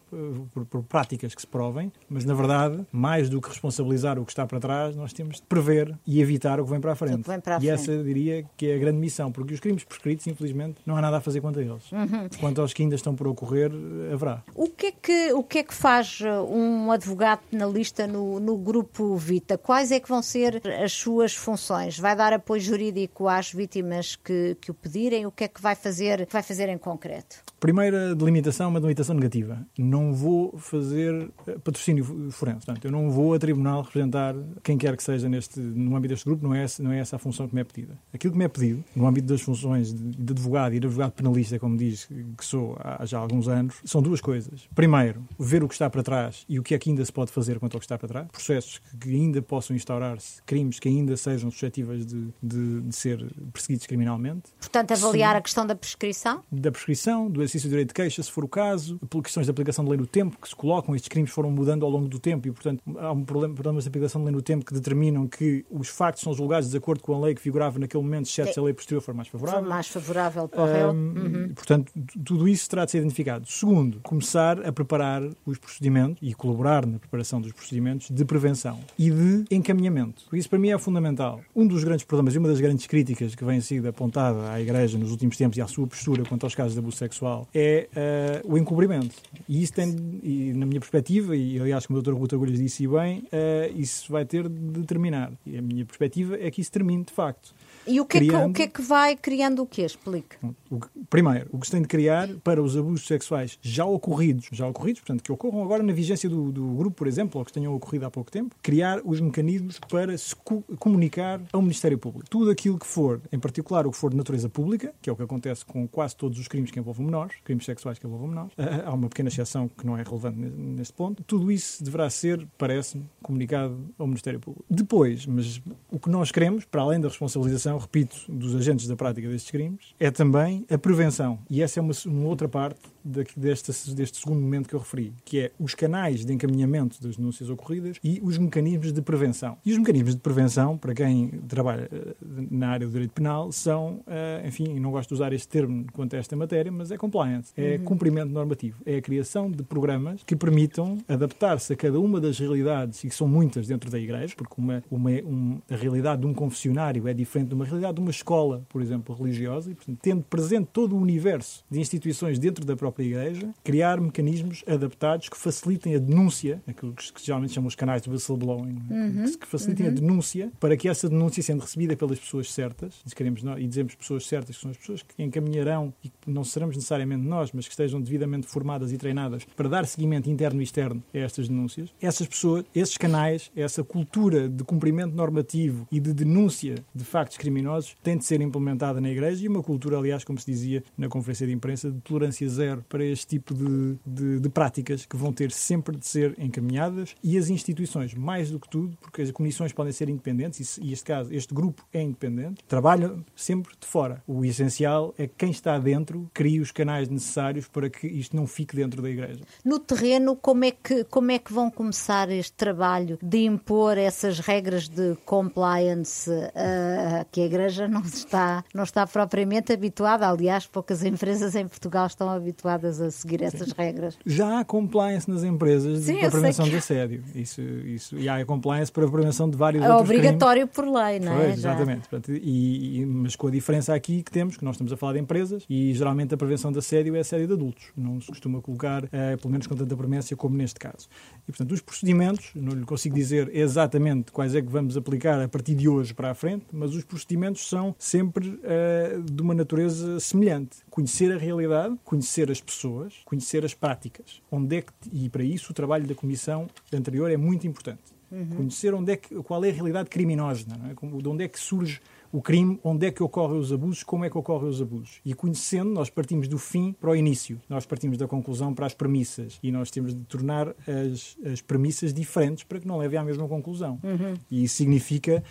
[0.53, 4.33] por, por práticas que se provem, mas na verdade, mais do que responsabilizar o que
[4.33, 7.27] está para trás, nós temos de prever e evitar o que vem para a frente.
[7.27, 7.73] vem para a e frente.
[7.73, 11.19] essa diria que é a grande missão, porque os crimes prescritos, infelizmente, não há nada
[11.19, 11.91] a fazer quanto a eles.
[11.93, 12.29] Uhum.
[12.41, 13.71] Quanto aos que ainda estão por ocorrer,
[14.13, 14.43] haverá.
[14.55, 18.57] O que, é que, o que é que faz uh, um advogado penalista no, no
[18.57, 19.17] grupo
[19.47, 19.57] Vita?
[19.57, 21.97] Quais é que vão ser as suas funções?
[21.97, 25.25] Vai dar apoio jurídico às vítimas que, que o pedirem?
[25.25, 27.45] O que é que vai fazer, vai fazer em concreto?
[27.67, 29.67] Primeira delimitação, uma delimitação negativa.
[29.77, 32.65] Não vou fazer eh, patrocínio forense.
[32.65, 36.25] Portanto, eu não vou a tribunal representar quem quer que seja neste, no âmbito deste
[36.25, 37.99] grupo, não é, essa, não é essa a função que me é pedida.
[38.15, 41.11] Aquilo que me é pedido, no âmbito das funções de, de advogado e de advogado
[41.11, 44.69] penalista, como diz que sou há já alguns anos, são duas coisas.
[44.73, 47.33] Primeiro, ver o que está para trás e o que é que ainda se pode
[47.33, 48.29] fazer quanto ao que está para trás.
[48.29, 53.89] Processos que ainda possam instaurar-se, crimes que ainda sejam suscetíveis de, de, de ser perseguidos
[53.89, 56.45] criminalmente Portanto, avaliar a questão da prescrição?
[56.53, 59.51] da prescrição, do exercício do direito de queixa, se for o caso, por questões de
[59.51, 62.19] aplicação de lei no tempo que se colocam, estes crimes foram mudando ao longo do
[62.19, 65.27] tempo e, portanto, há um problema, problemas de aplicação de lei no tempo que determinam
[65.27, 68.53] que os factos são julgados de acordo com a lei que figurava naquele momento, exceto
[68.53, 69.69] se a lei posterior for mais favorável.
[69.69, 70.91] mais favorável para o réu?
[70.93, 71.93] Hum, Portanto,
[72.25, 73.47] tudo isso terá de ser identificado.
[73.47, 79.11] Segundo, começar a preparar os procedimentos e colaborar na preparação dos procedimentos de prevenção e
[79.11, 80.25] de encaminhamento.
[80.33, 81.41] Isso para mim é fundamental.
[81.55, 84.99] Um dos grandes problemas e uma das grandes críticas que vem sido apontada à Igreja
[84.99, 88.43] nos últimos tempos e à sua postura quanto aos casos de abuso sexual é eh,
[88.45, 89.15] o encobrimento.
[89.49, 89.89] E isso tem,
[90.23, 94.11] e na minha perspectiva, e aliás como a doutora Ruta Agulhas disse bem, eh, isso
[94.13, 95.33] vai ter de terminar.
[95.45, 97.55] E a minha perspectiva é que isso termine de facto.
[97.87, 99.83] E o que, é que, o criando- que é que vai criando o quê?
[99.83, 100.37] Explique.
[100.71, 104.67] O primeiro, o que se tem de criar para os abusos sexuais já ocorridos, já
[104.67, 107.75] ocorridos, portanto, que ocorram agora na vigência do, do grupo, por exemplo, ou que tenham
[107.75, 112.29] ocorrido há pouco tempo, criar os mecanismos para se co- comunicar ao Ministério Público.
[112.29, 115.17] Tudo aquilo que for, em particular o que for de natureza pública, que é o
[115.17, 118.53] que acontece com quase todos os crimes que envolvam menores, crimes sexuais que envolvam menores,
[118.59, 122.11] ah, há uma pequena exceção que não é relevante ne- neste ponto, tudo isso deverá
[122.11, 124.65] ser, parece-me, comunicado ao Ministério Público.
[124.69, 128.97] Depois, mas o que nós queremos, para além da responsabilização, proteção, repito, dos agentes da
[128.97, 131.39] prática destes crimes, é também a prevenção.
[131.49, 135.41] E essa é uma, uma outra parte deste, deste segundo momento que eu referi, que
[135.41, 139.57] é os canais de encaminhamento das denúncias ocorridas e os mecanismos de prevenção.
[139.65, 142.15] E os mecanismos de prevenção, para quem trabalha eh,
[142.51, 146.17] na área do direito penal, são, eh, enfim, não gosto de usar este termo quanto
[146.17, 147.85] a esta matéria, mas é compliance, é uhum.
[147.85, 153.05] cumprimento normativo, é a criação de programas que permitam adaptar-se a cada uma das realidades,
[153.05, 156.35] e que são muitas dentro da igreja, porque uma, uma, um, a realidade de um
[156.35, 160.23] confessionário é diferente de uma realidade de uma escola, por exemplo, religiosa, e, portanto, tendo
[160.23, 165.37] presente todo o universo de instituições dentro da própria própria Igreja, criar mecanismos adaptados que
[165.37, 169.39] facilitem a denúncia, aquilo que geralmente chamam os canais de whistleblowing, uhum.
[169.39, 169.93] que facilitem uhum.
[169.93, 173.95] a denúncia para que essa denúncia sendo recebida pelas pessoas certas, e, queremos, e dizemos
[173.95, 177.67] pessoas certas, que são as pessoas que encaminharão e que não seremos necessariamente nós, mas
[177.67, 181.91] que estejam devidamente formadas e treinadas para dar seguimento interno e externo a estas denúncias,
[182.01, 187.97] essas pessoas, esses canais, essa cultura de cumprimento normativo e de denúncia de factos criminosos
[188.03, 191.47] tem de ser implementada na Igreja e uma cultura, aliás, como se dizia na conferência
[191.47, 195.51] de imprensa, de tolerância zero para este tipo de, de, de, práticas que vão ter
[195.51, 199.93] sempre de ser encaminhadas e as instituições, mais do que tudo, porque as comissões podem
[199.93, 204.23] ser independentes e, este caso, este grupo é independente, trabalham sempre de fora.
[204.27, 208.47] O essencial é que quem está dentro crie os canais necessários para que isto não
[208.47, 209.41] fique dentro da Igreja.
[209.65, 214.39] No terreno, como é que, como é que vão começar este trabalho de impor essas
[214.39, 220.29] regras de compliance uh, que a Igreja não está, não está propriamente habituada?
[220.29, 223.75] Aliás, poucas empresas em Portugal estão habituadas obrigadas a seguir essas Sim.
[223.77, 224.19] regras.
[224.25, 226.71] Já há compliance nas empresas Sim, para a prevenção que...
[226.73, 227.25] de assédio.
[227.35, 230.93] Isso, isso, e há compliance para a prevenção de vários é outros obrigatório crimes.
[230.93, 231.45] por lei, não é?
[231.47, 232.09] Pois, exatamente.
[232.29, 235.21] E, e, mas com a diferença aqui que temos, que nós estamos a falar de
[235.21, 237.93] empresas, e geralmente a prevenção de assédio é assédio de adultos.
[237.97, 241.09] Não se costuma colocar, eh, pelo menos com tanta premência como neste caso.
[241.49, 245.49] E, portanto, os procedimentos, não lhe consigo dizer exatamente quais é que vamos aplicar a
[245.49, 250.19] partir de hoje para a frente, mas os procedimentos são sempre uh, de uma natureza
[250.21, 250.79] semelhante.
[250.91, 254.41] Conhecer a realidade, conhecer as pessoas, conhecer as práticas.
[254.51, 258.17] Onde é que, e para isso o trabalho da comissão anterior é muito importante.
[258.31, 258.57] Uhum.
[258.57, 261.23] Conhecer onde é que, qual é a realidade criminosa, é?
[261.23, 262.01] de onde é que surge
[262.33, 265.21] o crime, onde é que ocorrem os abusos, como é que ocorrem os abusos.
[265.25, 268.95] E conhecendo, nós partimos do fim para o início, nós partimos da conclusão para as
[268.95, 273.25] premissas e nós temos de tornar as, as premissas diferentes para que não leve à
[273.25, 273.99] mesma conclusão.
[274.03, 274.35] Uhum.
[274.51, 275.43] E isso significa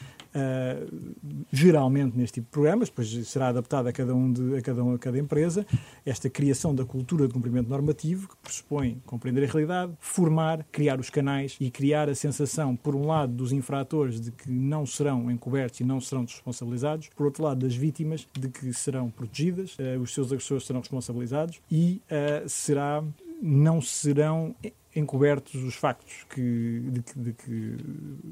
[1.51, 4.93] Geralmente neste tipo de programas, depois será adaptado a cada um de, a cada um
[4.93, 5.65] a cada empresa,
[6.05, 11.09] esta criação da cultura de cumprimento normativo que pressupõe compreender a realidade, formar, criar os
[11.09, 15.79] canais e criar a sensação, por um lado, dos infratores de que não serão encobertos
[15.79, 20.13] e não serão responsabilizados, por outro lado, das vítimas de que serão protegidas, uh, os
[20.13, 23.03] seus agressores serão responsabilizados e uh, será
[23.41, 24.55] não serão
[24.95, 27.77] encobertos os factos que, de, que, de, que,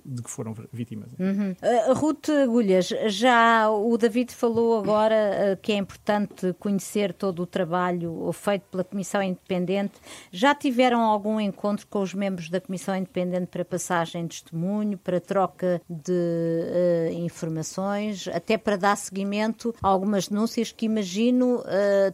[0.06, 1.10] de que foram vítimas.
[1.20, 1.52] Uhum.
[1.52, 7.46] Uh, Ruth Agulhas, já o David falou agora uh, que é importante conhecer todo o
[7.46, 9.94] trabalho feito pela Comissão Independente.
[10.32, 15.20] Já tiveram algum encontro com os membros da Comissão Independente para passagem de testemunho, para
[15.20, 21.64] troca de uh, informações, até para dar seguimento a algumas denúncias que imagino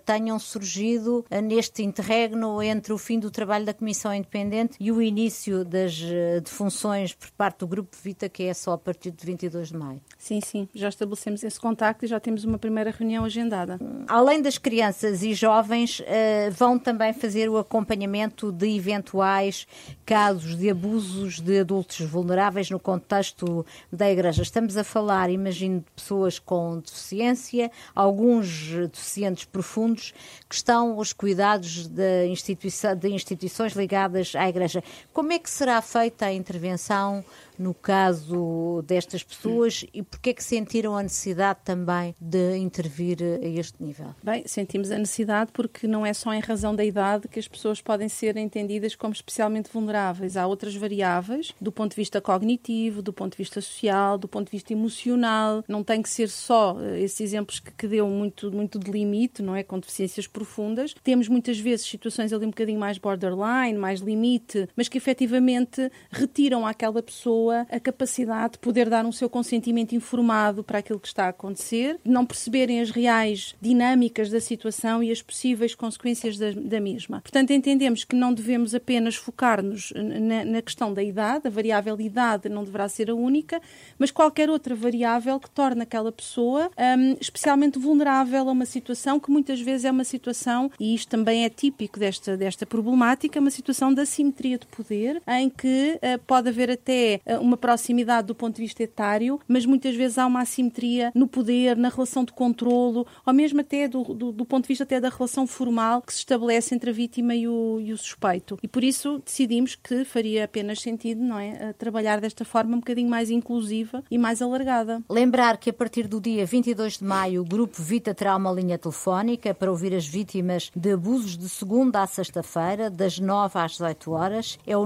[0.06, 5.02] tenham surgido neste interregno entre o fim do trabalho da Comissão Independente independente e o
[5.02, 9.26] início das eh, defunções por parte do Grupo Vita, que é só a partir de
[9.26, 10.02] 22 de maio.
[10.18, 13.80] Sim, sim, já estabelecemos esse contacto e já temos uma primeira reunião agendada.
[14.08, 19.68] Além das crianças e jovens, eh, vão também fazer o acompanhamento de eventuais
[20.06, 24.42] casos de abusos de adultos vulneráveis no contexto da Igreja.
[24.42, 30.14] Estamos a falar, imagino, de pessoas com deficiência, alguns deficientes profundos,
[30.48, 34.84] que estão aos cuidados de, instituição, de instituições ligadas à Igreja.
[35.14, 37.24] Como é que será feita a intervenção
[37.60, 43.46] no caso destas pessoas e porque é que sentiram a necessidade também de intervir a
[43.46, 44.16] este nível?
[44.24, 47.82] Bem, sentimos a necessidade porque não é só em razão da idade que as pessoas
[47.82, 50.38] podem ser entendidas como especialmente vulneráveis.
[50.38, 54.46] Há outras variáveis do ponto de vista cognitivo, do ponto de vista social, do ponto
[54.46, 55.64] de vista emocional.
[55.68, 59.42] Não tem que ser só eh, esses exemplos que, que deu muito, muito de limite,
[59.42, 59.64] não é?
[59.64, 60.96] Com deficiências profundas.
[61.04, 66.66] Temos muitas vezes situações ali um bocadinho mais borderline, mais limite, mas que efetivamente retiram
[66.66, 71.08] àquela pessoa pessoa a capacidade de poder dar um seu consentimento informado para aquilo que
[71.08, 76.52] está a acontecer, não perceberem as reais dinâmicas da situação e as possíveis consequências da,
[76.52, 77.22] da mesma.
[77.22, 82.50] Portanto, entendemos que não devemos apenas focar-nos na, na, questão da idade, a variável idade
[82.50, 83.62] não deverá ser a única,
[83.98, 89.32] mas qualquer outra variável que torne aquela pessoa um, especialmente vulnerável a uma situação que
[89.32, 93.94] muitas vezes é uma situação, e isto também é típico desta, desta problemática, uma situação
[93.94, 98.56] de assimetria de poder, em que uh, pode haver até uh, uma proximidade do ponto
[98.56, 103.06] de vista etário, mas muitas vezes há uma assimetria no poder, na relação de controlo,
[103.26, 106.20] ou mesmo até do, do, do ponto de vista até da relação formal que se
[106.20, 108.58] estabelece entre a vítima e o, e o suspeito.
[108.62, 113.10] E por isso decidimos que faria apenas sentido, não é, trabalhar desta forma um bocadinho
[113.10, 115.02] mais inclusiva e mais alargada.
[115.10, 118.78] Lembrar que a partir do dia 22 de maio o Grupo Vita terá uma linha
[118.78, 124.12] telefónica para ouvir as vítimas de abusos de segunda à sexta-feira, das 9 às 18
[124.12, 124.60] horas.
[124.66, 124.86] É o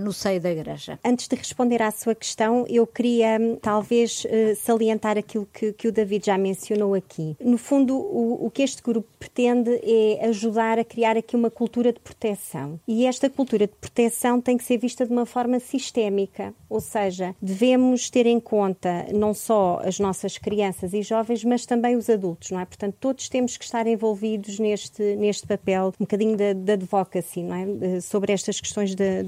[0.00, 0.98] no seio da Igreja.
[1.04, 5.88] Antes de responder à sua questão, eu queria hum, talvez uh, salientar aquilo que, que,
[5.88, 7.36] o David já mencionou aqui.
[7.40, 11.92] No fundo, o, o que este grupo pretende é ajudar a criar aqui uma cultura
[11.92, 12.78] de proteção.
[12.86, 17.34] E esta cultura de proteção tem que ser vista de uma forma sistémica, ou seja,
[17.40, 22.50] devemos ter em conta não só as nossas crianças e jovens, mas também os adultos,
[22.50, 22.64] não é?
[22.64, 28.00] Portanto, todos temos que estar envolvidos neste, neste papel, um bocadinho da, advocacy, não é?
[28.00, 29.22] Sobre estas questões da,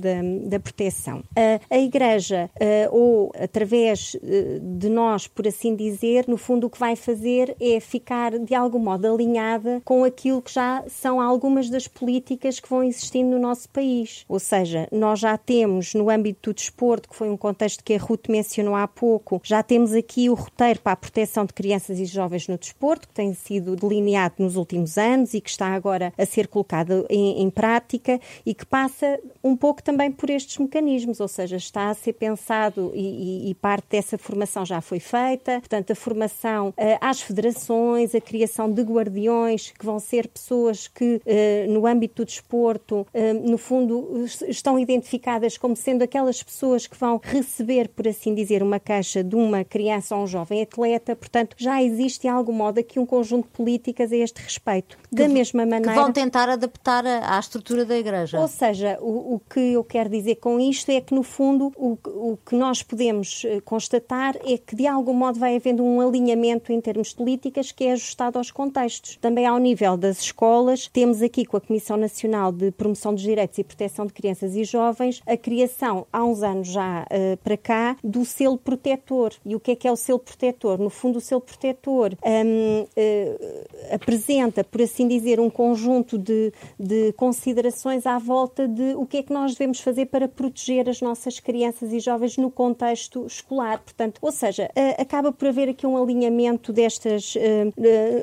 [0.45, 1.23] da, proteção.
[1.37, 2.51] A, a Igreja,
[2.91, 4.17] ou através
[4.61, 8.79] de nós, por assim dizer, no fundo o que vai fazer é ficar de algum
[8.79, 13.69] modo alinhada com aquilo que já são algumas das políticas que vão existindo no nosso
[13.69, 14.25] país.
[14.29, 17.99] Ou seja, nós já temos no âmbito do desporto, que foi um contexto que a
[17.99, 22.05] Ruth mencionou há pouco, já temos aqui o roteiro para a proteção de crianças e
[22.05, 26.27] jovens no desporto, que tem sido delineado nos últimos anos e que está agora a
[26.27, 31.29] ser colocado em, em prática e que passa um pouco também por estes mecanismos, ou
[31.29, 35.93] seja, está a ser pensado e, e, e parte dessa formação já foi feita, portanto,
[35.93, 41.73] a formação uh, às federações, a criação de guardiões, que vão ser pessoas que, uh,
[41.73, 47.21] no âmbito do desporto, uh, no fundo, estão identificadas como sendo aquelas pessoas que vão
[47.23, 51.83] receber, por assim dizer, uma caixa de uma criança ou um jovem atleta, portanto, já
[51.83, 54.99] existe de algum modo aqui um conjunto de políticas a este respeito.
[55.13, 55.93] Da que, mesma maneira.
[55.93, 58.41] Que vão tentar adaptar à estrutura da Igreja.
[58.41, 61.99] Ou seja, o, o, que eu quero dizer com isto é que, no fundo, o,
[62.05, 66.73] o que nós podemos eh, constatar é que, de algum modo, vai havendo um alinhamento
[66.73, 69.17] em termos de políticas que é ajustado aos contextos.
[69.21, 73.59] Também ao nível das escolas, temos aqui com a Comissão Nacional de Promoção dos Direitos
[73.59, 77.97] e Proteção de Crianças e Jovens a criação, há uns anos já uh, para cá,
[78.03, 79.33] do selo protetor.
[79.45, 80.79] E o que é que é o selo protetor?
[80.79, 86.53] No fundo, o selo protetor um, uh, eh, apresenta, por assim dizer, um conjunto de,
[86.79, 91.01] de considerações à volta de o que é que nós devemos fazer para proteger as
[91.01, 93.81] nossas crianças e jovens no contexto escolar.
[93.81, 97.37] Portanto, ou seja, uh, acaba por haver aqui um alinhamento destas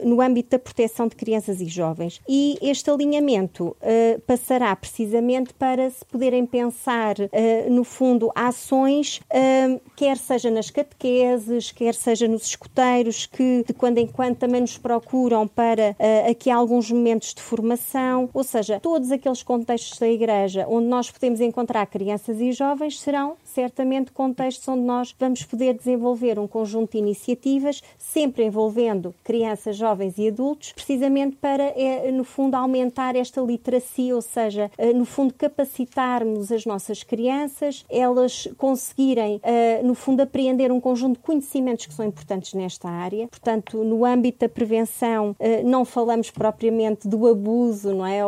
[0.05, 2.21] no âmbito da proteção de crianças e jovens.
[2.27, 3.75] E este alinhamento
[4.25, 7.15] passará precisamente para se poderem pensar,
[7.69, 9.19] no fundo, ações,
[9.95, 14.77] quer seja nas catequeses, quer seja nos escuteiros, que de quando em quando também nos
[14.77, 20.65] procuram para uh, aqui alguns momentos de formação, ou seja, todos aqueles contextos da Igreja
[20.69, 26.37] onde nós podemos encontrar crianças e jovens serão certamente contextos onde nós vamos poder desenvolver
[26.37, 32.55] um conjunto de iniciativas, sempre envolvendo crianças, jovens e adultos, precisamente para, é, no fundo,
[32.55, 39.81] aumentar esta literacia, ou seja, eh, no fundo, capacitarmos as nossas crianças, elas conseguirem, eh,
[39.83, 43.27] no fundo, apreender um conjunto de conhecimentos que são importantes nesta área.
[43.27, 48.21] Portanto, no âmbito da prevenção, não falamos propriamente do abuso, não é?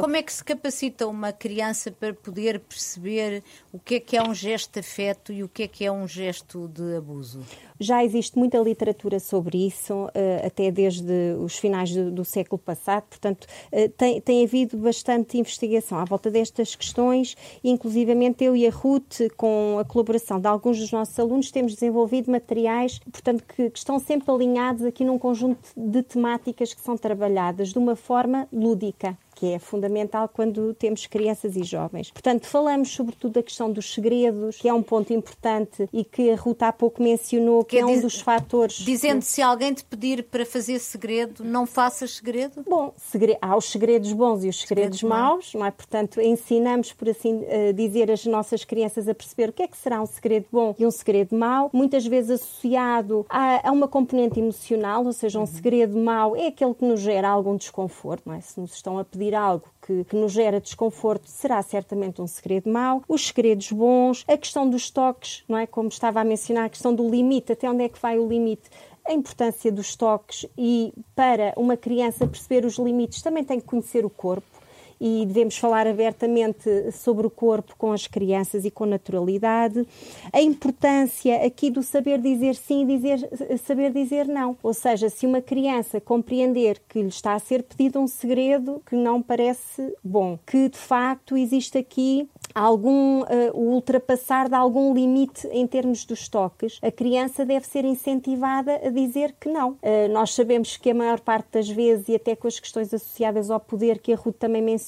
[0.00, 4.22] Como é que se capacita uma criança para poder perceber o que é que é
[4.22, 7.40] um gesto de afeto e o que é que é um gesto de abuso?
[7.80, 13.04] Já existe muita literatura sobre isso, eh, até desde os finais do, do século passado,
[13.08, 18.70] portanto, eh, tem, tem havido bastante investigação à volta destas questões, inclusivamente eu e a
[18.70, 23.78] Ruth, com a colaboração de alguns dos nossos alunos, temos desenvolvido materiais, portanto, que, que
[23.78, 29.16] estão sempre alinhados aqui num conjunto de temáticas que são trabalhadas de uma forma lúdica
[29.38, 32.10] que é fundamental quando temos crianças e jovens.
[32.10, 36.34] Portanto, falamos sobretudo da questão dos segredos, que é um ponto importante e que a
[36.34, 38.74] Ruta há pouco mencionou, que, que é um dos fatores.
[38.74, 42.64] Dizendo se alguém te pedir para fazer segredo, não faças segredo?
[42.68, 43.38] Bom, segre...
[43.40, 45.70] há os segredos bons e os segredos, segredos maus, não é?
[45.70, 49.76] Portanto, ensinamos, por assim eh, dizer, as nossas crianças a perceber o que é que
[49.76, 54.40] será um segredo bom e um segredo mau, muitas vezes associado a, a uma componente
[54.40, 55.46] emocional, ou seja, um uhum.
[55.46, 58.40] segredo mau é aquele que nos gera algum desconforto, não é?
[58.40, 62.70] Se nos estão a pedir algo que, que, nos gera desconforto será certamente um segredo
[62.70, 63.02] mau.
[63.08, 65.66] Os segredos bons, a questão dos toques, não é?
[65.66, 68.70] Como estava a mencionar, a questão do limite, até onde é que vai o limite?
[69.06, 74.04] a importância dos toques e para uma criança perceber os limites também tem que conhecer
[74.04, 74.57] o corpo
[75.00, 79.86] e devemos falar abertamente sobre o corpo com as crianças e com naturalidade.
[80.32, 83.28] A importância aqui do saber dizer sim e dizer,
[83.64, 84.56] saber dizer não.
[84.62, 88.96] Ou seja, se uma criança compreender que lhe está a ser pedido um segredo que
[88.96, 95.66] não parece bom, que de facto existe aqui algum uh, ultrapassar de algum limite em
[95.66, 99.72] termos dos toques, a criança deve ser incentivada a dizer que não.
[99.72, 103.50] Uh, nós sabemos que a maior parte das vezes, e até com as questões associadas
[103.50, 104.87] ao poder que a Ruth também mencionou,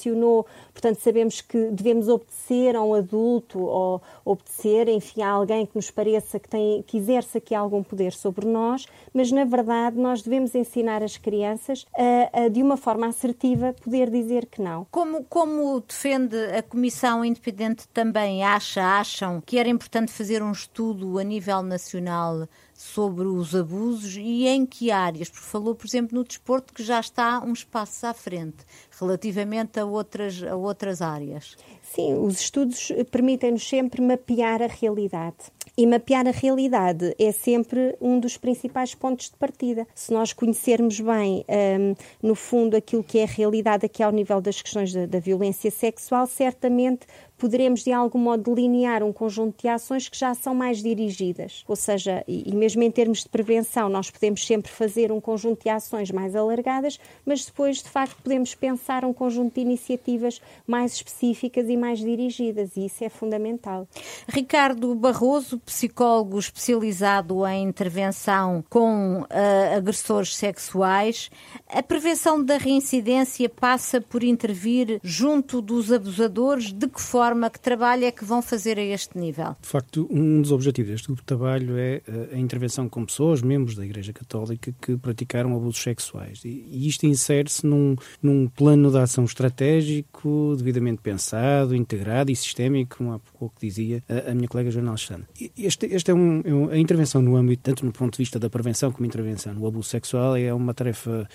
[0.73, 5.91] portanto, sabemos que devemos obedecer a um adulto ou obedecer, enfim, a alguém que nos
[5.91, 10.55] pareça que, tem, que exerce aqui algum poder sobre nós, mas na verdade nós devemos
[10.55, 14.87] ensinar as crianças a, a de uma forma assertiva, poder dizer que não.
[14.91, 21.19] Como, como defende a Comissão Independente também acha, acham que era importante fazer um estudo
[21.19, 25.29] a nível nacional sobre os abusos e em que áreas?
[25.29, 28.65] Porque falou, por exemplo, no desporto que já está uns passos à frente
[29.01, 31.57] relativamente a outras, a outras áreas.
[31.83, 35.37] Sim, os estudos permitem-nos sempre mapear a realidade.
[35.77, 39.87] E mapear a realidade é sempre um dos principais pontos de partida.
[39.95, 44.41] Se nós conhecermos bem, um, no fundo, aquilo que é a realidade aqui ao nível
[44.41, 47.07] das questões da, da violência sexual, certamente
[47.41, 51.65] poderemos de algum modo delinear um conjunto de ações que já são mais dirigidas.
[51.67, 55.71] Ou seja, e, mesmo em termos de prevenção, nós podemos sempre fazer um conjunto de
[55.71, 61.69] ações mais alargadas, mas depois, de facto, podemos pensar um conjunto de iniciativas mais específicas
[61.69, 63.89] e mais dirigidas, e isso é fundamental.
[64.29, 71.31] Ricardo Barroso, psicólogo especializado em intervenção com uh, agressores sexuais,
[71.69, 76.73] a prevenção da reincidência passa por intervir junto dos abusadores?
[76.73, 77.21] De que forma?
[77.21, 79.55] forma, que trabalho é que vão fazer a este nível?
[79.61, 83.41] De facto, um dos objetivos deste grupo de trabalho é eh, a intervenção com pessoas,
[83.43, 86.43] membros da Igreja Católica, que praticaram abusos sexuais.
[86.45, 93.13] E isto insere-se num, num plano de ação estratégico, devidamente pensado, integrado e sistémico, como
[93.13, 95.27] há pouco dizia a, a minha colega Joana Alexandre.
[95.59, 98.49] Este, este é um, é a intervenção no âmbito, tanto no ponto de vista da
[98.49, 101.29] prevenção como intervenção no abuso sexual, é uma tarefa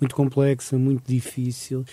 [0.00, 1.84] muito complexa, muito difícil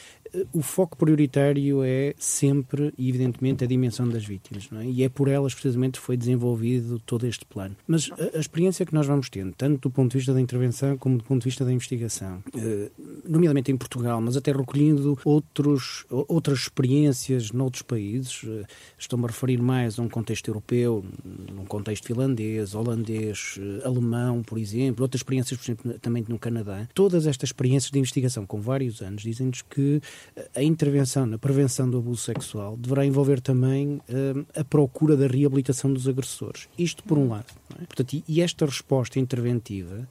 [0.53, 4.86] o foco prioritário é sempre, evidentemente, a dimensão das vítimas, é?
[4.86, 7.75] E é por elas, precisamente, foi desenvolvido todo este plano.
[7.88, 10.97] Mas a, a, experiência que nós vamos tendo, tanto do ponto de vista da intervenção
[10.97, 12.91] como do ponto de vista da investigação, eh,
[13.27, 18.65] nomeadamente em Portugal, mas até recolhendo outros, outras experiências noutros países, eh,
[18.97, 24.57] estou-me a referir mais a um contexto europeu, num contexto finlandês, holandês, eh, alemão, por
[24.57, 26.88] exemplo, outras experiências, por exemplo, também no Canadá.
[26.93, 30.01] Todas estas experiências de investigação com vários anos dizem-nos que
[30.55, 35.91] a intervenção na prevenção do abuso sexual deverá envolver também uh, a procura da reabilitação
[35.91, 36.67] dos agressores.
[36.78, 37.53] Isto por um lado.
[37.82, 37.86] É?
[37.86, 40.07] Portanto, e esta resposta interventiva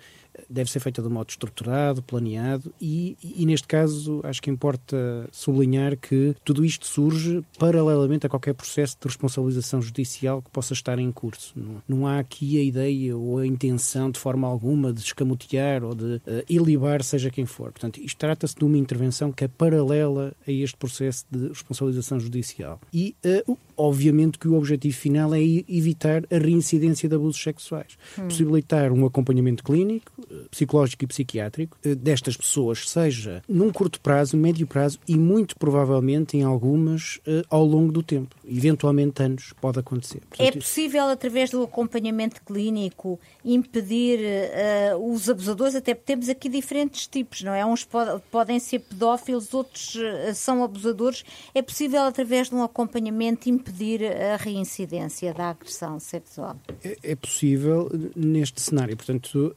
[0.48, 5.28] deve ser feita de um modo estruturado, planeado e, e, neste caso, acho que importa
[5.30, 10.98] sublinhar que tudo isto surge paralelamente a qualquer processo de responsabilização judicial que possa estar
[10.98, 11.52] em curso.
[11.56, 15.94] Não, não há aqui a ideia ou a intenção, de forma alguma, de escamotear ou
[15.94, 17.72] de uh, ilibar seja quem for.
[17.72, 22.80] Portanto, isto trata-se de uma intervenção que é paralela a este processo de responsabilização judicial.
[22.92, 23.14] E,
[23.46, 27.96] uh, obviamente, que o objetivo final é evitar a reincidência de abusos sexuais.
[28.18, 28.28] Hum.
[28.28, 30.12] Possibilitar um acompanhamento clínico,
[30.50, 36.36] psicológico e psiquiátrico eh, destas pessoas, seja num curto prazo, médio prazo e muito provavelmente
[36.36, 38.34] em algumas eh, ao longo do tempo.
[38.44, 40.20] Eventualmente anos pode acontecer.
[40.28, 45.74] Portanto, é possível, através do acompanhamento clínico, impedir uh, os abusadores?
[45.74, 47.64] Até temos aqui diferentes tipos, não é?
[47.64, 49.96] Uns pod podem ser pedófilos, outros
[50.34, 51.24] são abusadores.
[51.54, 56.56] É possível, através de um acompanhamento, impedir a reincidência da agressão sexual?
[56.82, 58.96] É, é possível neste cenário.
[58.96, 59.54] Portanto,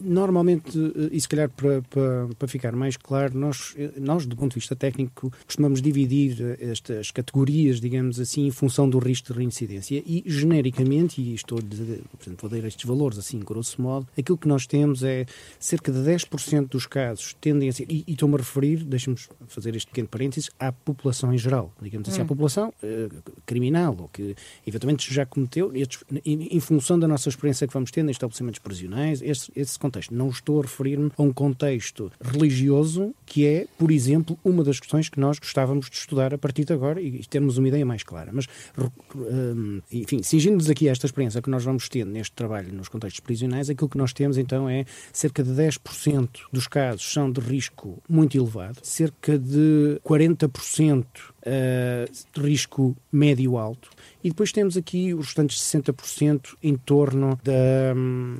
[0.00, 4.36] normalmente, eh, e se calhar para, para, para, ficar mais claro, nós, eh, nós, do
[4.36, 9.32] ponto de vista técnico, costumamos dividir eh, estas categorias, digamos assim, em função do risco
[9.32, 10.02] de reincidência.
[10.06, 14.38] E, genericamente, e estou a dizer, portanto, vou dar estes valores assim, grosso modo, aquilo
[14.38, 15.26] que nós temos é
[15.58, 19.16] cerca de 10% dos casos tendem a ser, e, e estou-me a referir, deixe-me
[19.48, 22.24] fazer este pequeno parênteses, à população em geral, digamos assim, hum.
[22.24, 22.74] à população
[23.46, 24.34] criminal, ou que
[24.66, 28.58] eventualmente já cometeu, estes, em, em, função da nossa experiência que vamos tendo em estabelecimentos
[28.58, 30.14] prisionais, esse, esse contexto.
[30.14, 35.08] Não estou a referir-me a um contexto religioso, que é, por exemplo, uma das questões
[35.08, 38.30] que nós gostávamos de estudar a partir de agora e termos uma ideia mais clara.
[38.32, 38.46] Mas,
[39.14, 43.20] hum, enfim, singindo-nos aqui a esta experiência que nós vamos tendo neste trabalho nos contextos
[43.20, 48.02] prisionais, aquilo que nós temos então é cerca de 10% dos casos são de risco
[48.08, 53.90] muito elevado, cerca de 40% uh, de risco médio-alto
[54.22, 58.36] E depois temos aqui os restantes 60% em torno da, hum,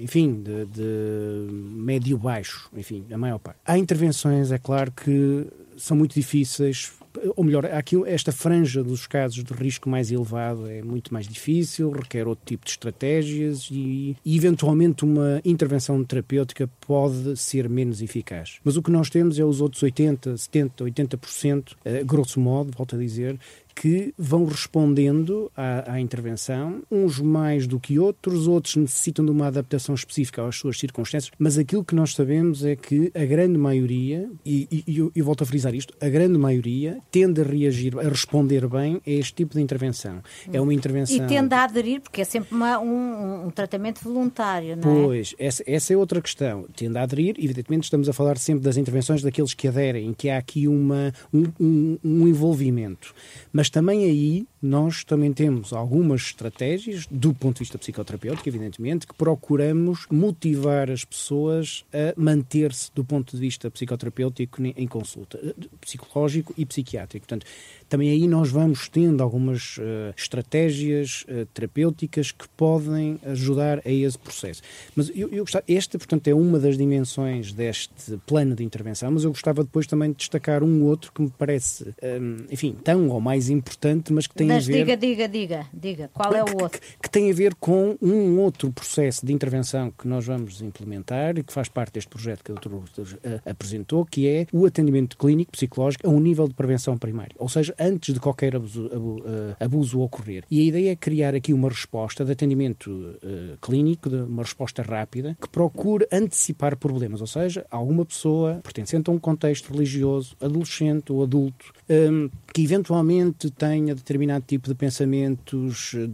[0.00, 3.60] enfim, de, de médio-baixo, enfim, a maior parte.
[3.64, 6.92] Há intervenções, é claro, que são muito difíceis
[7.36, 11.90] ou melhor, aqui esta franja dos casos de risco mais elevado é muito mais difícil,
[11.90, 18.58] requer outro tipo de estratégias e, e, eventualmente uma intervenção terapêutica pode ser menos eficaz.
[18.64, 22.98] Mas o que nós temos é os outros 80, 70, 80%, grosso modo, volto a
[22.98, 23.38] dizer,
[23.76, 29.48] que vão respondendo à, à, intervenção, uns mais do que outros, outros necessitam de uma
[29.48, 34.30] adaptação específica às suas circunstâncias, mas aquilo que nós sabemos é que a grande maioria,
[34.46, 38.08] e, e, eu, eu, volto a frisar isto, a grande maioria tende a reagir, a
[38.08, 40.22] responder bem a este tipo de intervenção.
[40.50, 41.14] É uma intervenção...
[41.14, 45.02] E tende a aderir, porque é sempre uma, um, um, tratamento voluntário, não é?
[45.04, 46.66] Pois, essa, essa é outra questão.
[46.74, 50.38] Tende a aderir, evidentemente estamos a falar sempre das intervenções daqueles que aderem, que há
[50.38, 53.14] aqui uma, um, um, um envolvimento.
[53.52, 59.08] Mas mas também aí nós também temos algumas estratégias, do ponto de vista psicoterapêutico, evidentemente,
[59.08, 65.54] que procuramos motivar as pessoas a manter-se do ponto de vista psicoterapêutico em consulta, eh,
[65.80, 67.26] psicológico e psiquiátrico.
[67.26, 67.44] Portanto,
[67.88, 74.18] também aí nós vamos tendo algumas uh, estratégias uh, terapêuticas que podem ajudar a esse
[74.18, 74.62] processo.
[74.94, 79.24] Mas eu, eu gostava, esta, portanto, é uma das dimensões deste plano de intervenção, mas
[79.24, 83.08] eu gostava depois também de destacar um outro que me parece, um, ehm, enfim, tão
[83.08, 84.78] ou mais importante, mas que tem mas a ver...
[84.78, 86.80] diga, diga, diga, diga, qual é o outro?
[86.80, 91.38] Que, que, tem a ver com um outro processo de intervenção que nós vamos implementar
[91.38, 92.72] e que faz parte deste projeto que o Dr.
[92.72, 97.34] uh, apresentou, que é o atendimento clínico psicológico a um nível de prevenção primário.
[97.38, 100.44] Ou seja, antes de qualquer abuso, uh, abuso ocorrer.
[100.50, 104.82] E a ideia é criar aqui uma resposta de atendimento uh, clínico, de uma resposta
[104.82, 107.20] rápida, que procure antecipar problemas.
[107.20, 113.50] Ou seja, alguma pessoa pertencente a um contexto religioso, adolescente ou adulto, um, que eventualmente
[113.50, 116.08] tenha determinado tipo de pensamentos, eh,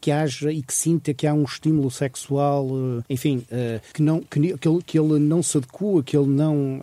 [0.00, 2.68] que haja e que sinta que há um estímulo sexual,
[3.10, 3.44] enfim,
[3.92, 6.82] que, não, que, que, ele, que ele não se adequa, que ele não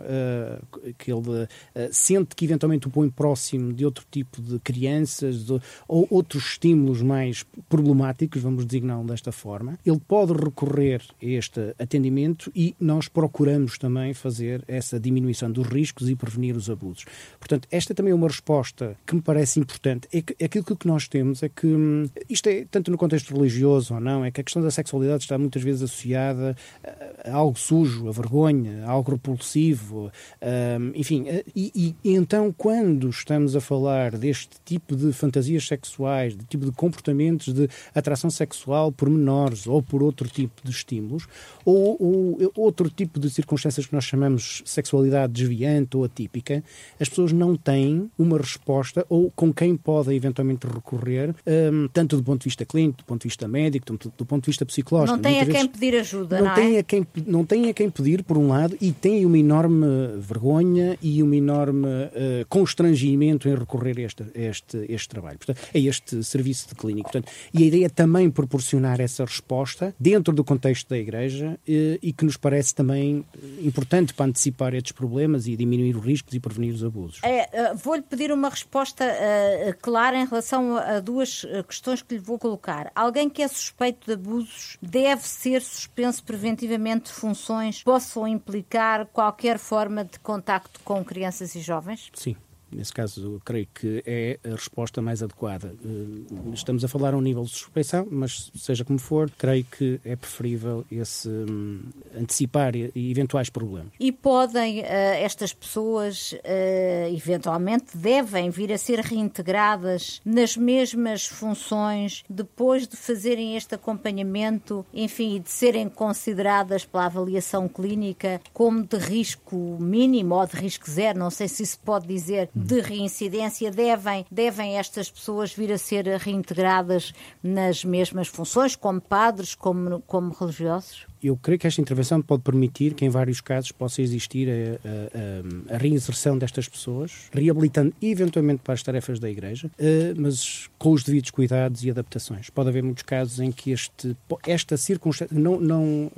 [0.98, 1.48] que ele
[1.90, 6.50] sente que eventualmente o põe próximo de outro tipo tipo de crianças de, ou outros
[6.50, 13.08] estímulos mais problemáticos, vamos designá-lo desta forma, ele pode recorrer a este atendimento e nós
[13.08, 17.04] procuramos também fazer essa diminuição dos riscos e prevenir os abusos.
[17.38, 20.08] Portanto, esta também é uma resposta que me parece importante.
[20.12, 23.34] É que é aquilo que nós temos é que, hum, isto é tanto no contexto
[23.34, 27.34] religioso ou não, é que a questão da sexualidade está muitas vezes associada a, a
[27.34, 30.10] algo sujo, a vergonha, a algo repulsivo,
[30.42, 36.44] um, enfim, e, e então quando estamos a falar deste tipo de fantasias sexuais, de
[36.44, 41.26] tipo de comportamentos de atração sexual por menores ou por outro tipo de estímulos,
[41.64, 46.62] ou, ou outro tipo de circunstâncias que nós chamamos sexualidade desviante ou atípica,
[47.00, 52.22] as pessoas não têm uma resposta ou com quem podem eventualmente recorrer, um, tanto do
[52.22, 55.16] ponto de vista clínico, do ponto de vista médico, do, do ponto de vista psicológico.
[55.16, 56.78] Não têm a vezes, quem pedir ajuda, não, não é?
[56.78, 59.86] a quem, não têm a quem pedir, por um lado, e têm uma enorme
[60.18, 65.78] vergonha e uma enorme uh, constrangimento em recorrer a este, este, este trabalho, portanto, a
[65.78, 67.10] este serviço de clínico.
[67.10, 71.98] Portanto, e a ideia é também proporcionar essa resposta dentro do contexto da Igreja eh,
[72.02, 73.24] e que nos parece também
[73.62, 77.20] importante para antecipar estes problemas e diminuir os riscos e prevenir os abusos.
[77.22, 82.20] É, eh, Vou-lhe pedir uma resposta uh, clara em relação a duas questões que lhe
[82.20, 82.90] vou colocar.
[82.94, 89.06] Alguém que é suspeito de abusos deve ser suspenso preventivamente de funções que possam implicar
[89.06, 92.10] qualquer forma de contacto com crianças e jovens?
[92.14, 92.36] Sim.
[92.70, 95.72] Nesse caso, creio que é a resposta mais adequada.
[95.84, 100.00] Eh, estamos a falar a um nível de suspeição, mas seja como for, creio que
[100.04, 101.80] é preferível esse um,
[102.14, 103.92] antecipar eventuais problemas.
[104.00, 112.24] E podem uh, estas pessoas, uh, eventualmente, devem vir a ser reintegradas nas mesmas funções
[112.28, 118.96] depois de fazerem este acompanhamento, enfim, e de serem consideradas pela avaliação clínica como de
[118.96, 124.24] risco mínimo ou de risco zero, não sei se isso pode dizer de reincidência, devem,
[124.30, 131.06] devem estas pessoas vir a ser reintegradas nas mesmas funções, como padres, como, como religiosos?
[131.22, 135.74] eu creio que esta intervenção pode permitir que, em vários casos, possa existir a, a,
[135.74, 141.02] a reinserção destas pessoas, reabilitando eventualmente para as tarefas da Igreja, eh, mas com os
[141.02, 142.50] devidos cuidados e adaptações.
[142.50, 146.10] Pode haver muitos casos em que este, esta circunstância, não, não,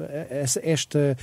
[0.63, 1.17] esta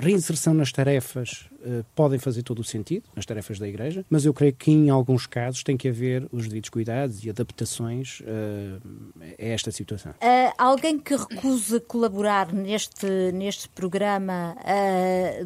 [0.00, 1.47] reinserção nas tarefas
[1.94, 5.26] podem fazer todo o sentido nas tarefas da Igreja, mas eu creio que em alguns
[5.26, 8.80] casos tem que haver os devidos cuidados e adaptações uh,
[9.20, 10.12] a esta situação.
[10.12, 14.56] Uh, alguém que recusa colaborar neste, neste programa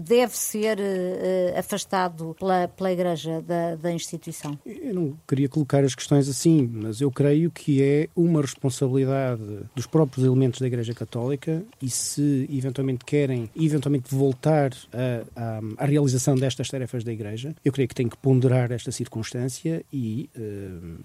[0.01, 0.79] deve ser
[1.57, 4.59] afastado pela, pela Igreja da, da instituição?
[4.65, 9.43] Eu não queria colocar as questões assim, mas eu creio que é uma responsabilidade
[9.75, 14.71] dos próprios elementos da Igreja Católica e se eventualmente querem eventualmente voltar
[15.79, 20.29] à realização destas tarefas da Igreja, eu creio que tem que ponderar esta circunstância e
[20.37, 20.99] uh,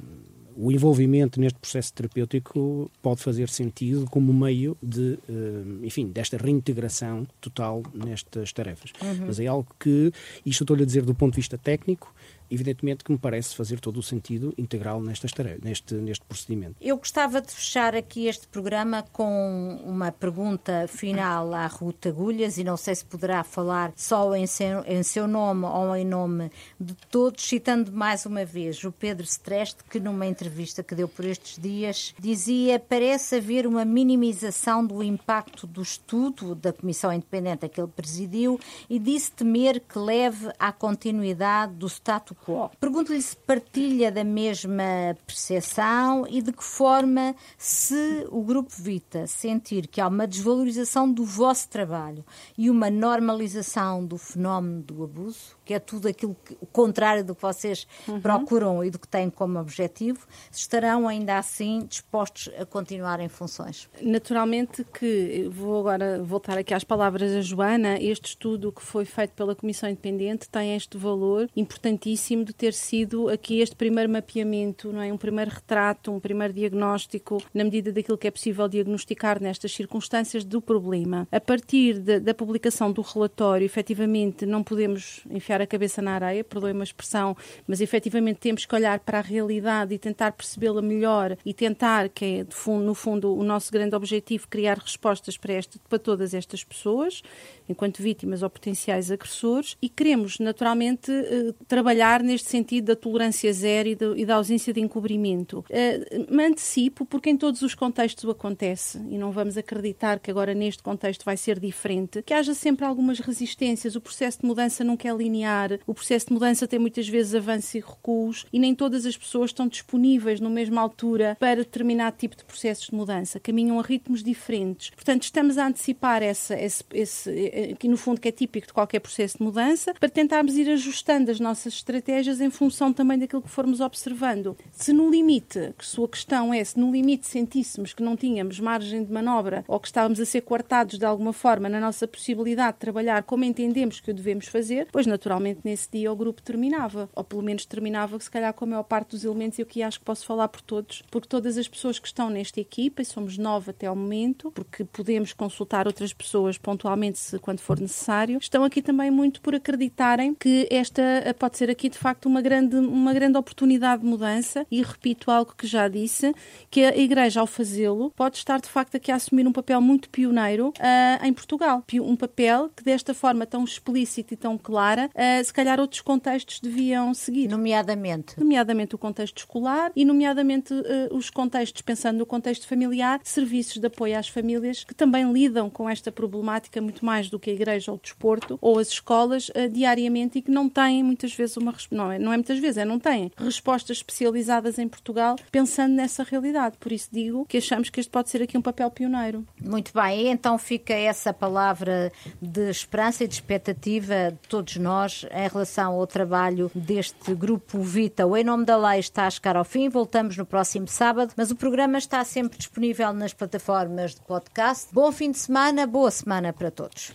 [0.56, 7.28] o envolvimento neste processo terapêutico pode fazer sentido como meio de, uh, enfim, desta reintegração
[7.40, 8.92] total nestas tarefas.
[9.02, 9.28] Uhum.
[9.28, 10.12] Mas é algo que,
[10.46, 12.14] isto estou-lhe a dizer do ponto de vista técnico,
[12.50, 16.76] evidentemente que me parece fazer todo o sentido integral nestas tarefas, neste, neste procedimento.
[16.82, 22.64] Eu gostava de fechar aqui este programa com uma pergunta final à Ruth Agulhas e
[22.64, 26.96] não sei se poderá falar só em seu, em seu nome ou em nome de
[27.10, 31.58] todos, citando mais uma vez o Pedro Streste, que numa entrevista que deu por estes
[31.62, 37.80] dias dizia parece haver uma minimização do impacto do estudo da Comissão Independente a que
[37.80, 42.37] ele presidiu e disse temer que leve à continuidade do status
[42.80, 49.88] Pergunto-lhe se partilha da mesma percepção e de que forma, se o Grupo Vita sentir
[49.88, 52.24] que há uma desvalorização do vosso trabalho
[52.58, 57.36] e uma normalização do fenómeno do abuso, que é tudo aquilo que, o contrário do
[57.36, 58.22] que vocês uhum.
[58.22, 63.90] procuram e do que têm como objetivo, estarão ainda assim dispostos a continuar em funções?
[64.02, 69.32] Naturalmente que, vou agora voltar aqui às palavras da Joana, este estudo que foi feito
[69.32, 75.02] pela Comissão Independente tem este valor importantíssimo de ter sido aqui este primeiro mapeamento, não
[75.02, 75.12] é?
[75.12, 80.46] um primeiro retrato, um primeiro diagnóstico, na medida daquilo que é possível diagnosticar nestas circunstâncias
[80.46, 81.28] do problema.
[81.30, 86.44] A partir de, da publicação do relatório, efetivamente, não podemos enfiar a cabeça na areia,
[86.44, 87.36] perdoe-me a expressão,
[87.68, 92.26] mas efetivamente temos que olhar para a realidade e tentar percebê-la melhor e tentar, que
[92.26, 95.54] é fundo, no fundo o nosso grande objetivo, criar respostas para,
[95.90, 97.22] para todas estas pessoas,
[97.68, 103.90] enquanto vítimas ou potenciais agressores, e queremos naturalmente eh, trabalhar neste sentido da tolerância zero
[103.90, 105.66] e, de, e da ausência de encobrimento.
[105.70, 110.54] Eh, me antecipo, porque em todos os contextos acontece, e não vamos acreditar que agora
[110.54, 115.08] neste contexto vai ser diferente, que haja sempre algumas resistências, o processo de mudança nunca
[115.08, 118.76] é linear linear, o processo de mudança tem muitas vezes avanços e recuos e nem
[118.76, 123.40] todas as pessoas estão disponíveis na mesma altura para determinado tipo de processos de mudança,
[123.40, 124.90] caminham a ritmos diferentes.
[124.90, 128.74] Portanto, estamos a antecipar essa, esse, esse, eh, que no fundo que é típico de
[128.74, 133.42] qualquer processo de mudança, para tentarmos ir ajustando as nossas estratégias em função também daquilo
[133.42, 134.58] que formos observando.
[134.72, 139.04] Se no limite, que sua questão é, se no limite sentíssemos que não tínhamos margem
[139.04, 142.80] de manobra ou que estávamos a ser coartados de alguma forma na nossa possibilidade de
[142.80, 147.10] trabalhar como entendemos que o devemos fazer, pois naturalmente naturalmente nesse dia o grupo terminava,
[147.16, 150.00] ou pelo menos terminava, se calhar com a maior parte dos elementos, e aqui acho
[150.00, 153.38] que posso falar por todos, porque todas as pessoas que estão nesta equipa, e somos
[153.38, 158.64] nove até ao momento, porque podemos consultar outras pessoas pontualmente se quando for necessário, estão
[158.64, 161.02] aqui também muito por acreditarem que esta
[161.38, 165.54] pode ser aqui de facto uma grande, uma grande oportunidade de mudança, e repito algo
[165.56, 166.34] que já disse,
[166.70, 170.10] que a Igreja ao fazê-lo pode estar de facto aqui a assumir um papel muito
[170.10, 175.27] pioneiro uh, em Portugal, um papel que desta forma tão explícita e tão clara uh,
[175.44, 177.48] se calhar outros contextos deviam seguir.
[177.48, 178.40] Nomeadamente?
[178.40, 183.88] Nomeadamente o contexto escolar e, nomeadamente, uh, os contextos, pensando no contexto familiar, serviços de
[183.88, 187.92] apoio às famílias que também lidam com esta problemática muito mais do que a igreja
[187.92, 191.74] ou o desporto ou as escolas uh, diariamente e que não têm muitas vezes uma
[191.92, 196.24] não é, não é muitas vezes, é não têm respostas especializadas em Portugal pensando nessa
[196.24, 196.78] realidade.
[196.80, 199.46] Por isso digo que achamos que este pode ser aqui um papel pioneiro.
[199.62, 202.12] Muito bem, então fica essa palavra
[202.42, 204.78] de esperança e de expectativa de todos
[205.24, 208.26] em relação ao trabalho deste grupo Vita.
[208.26, 209.90] O Em Nome da Lei está a chegar ao fim.
[209.90, 214.88] Voltamos no próximo sábado, mas o programa está sempre disponível nas plataformas de podcast.
[214.92, 217.14] Bom fim de semana, boa semana para todos.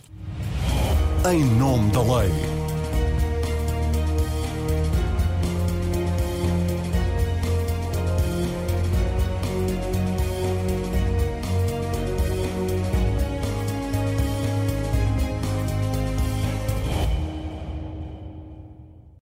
[1.31, 2.72] Em Nome da Lei.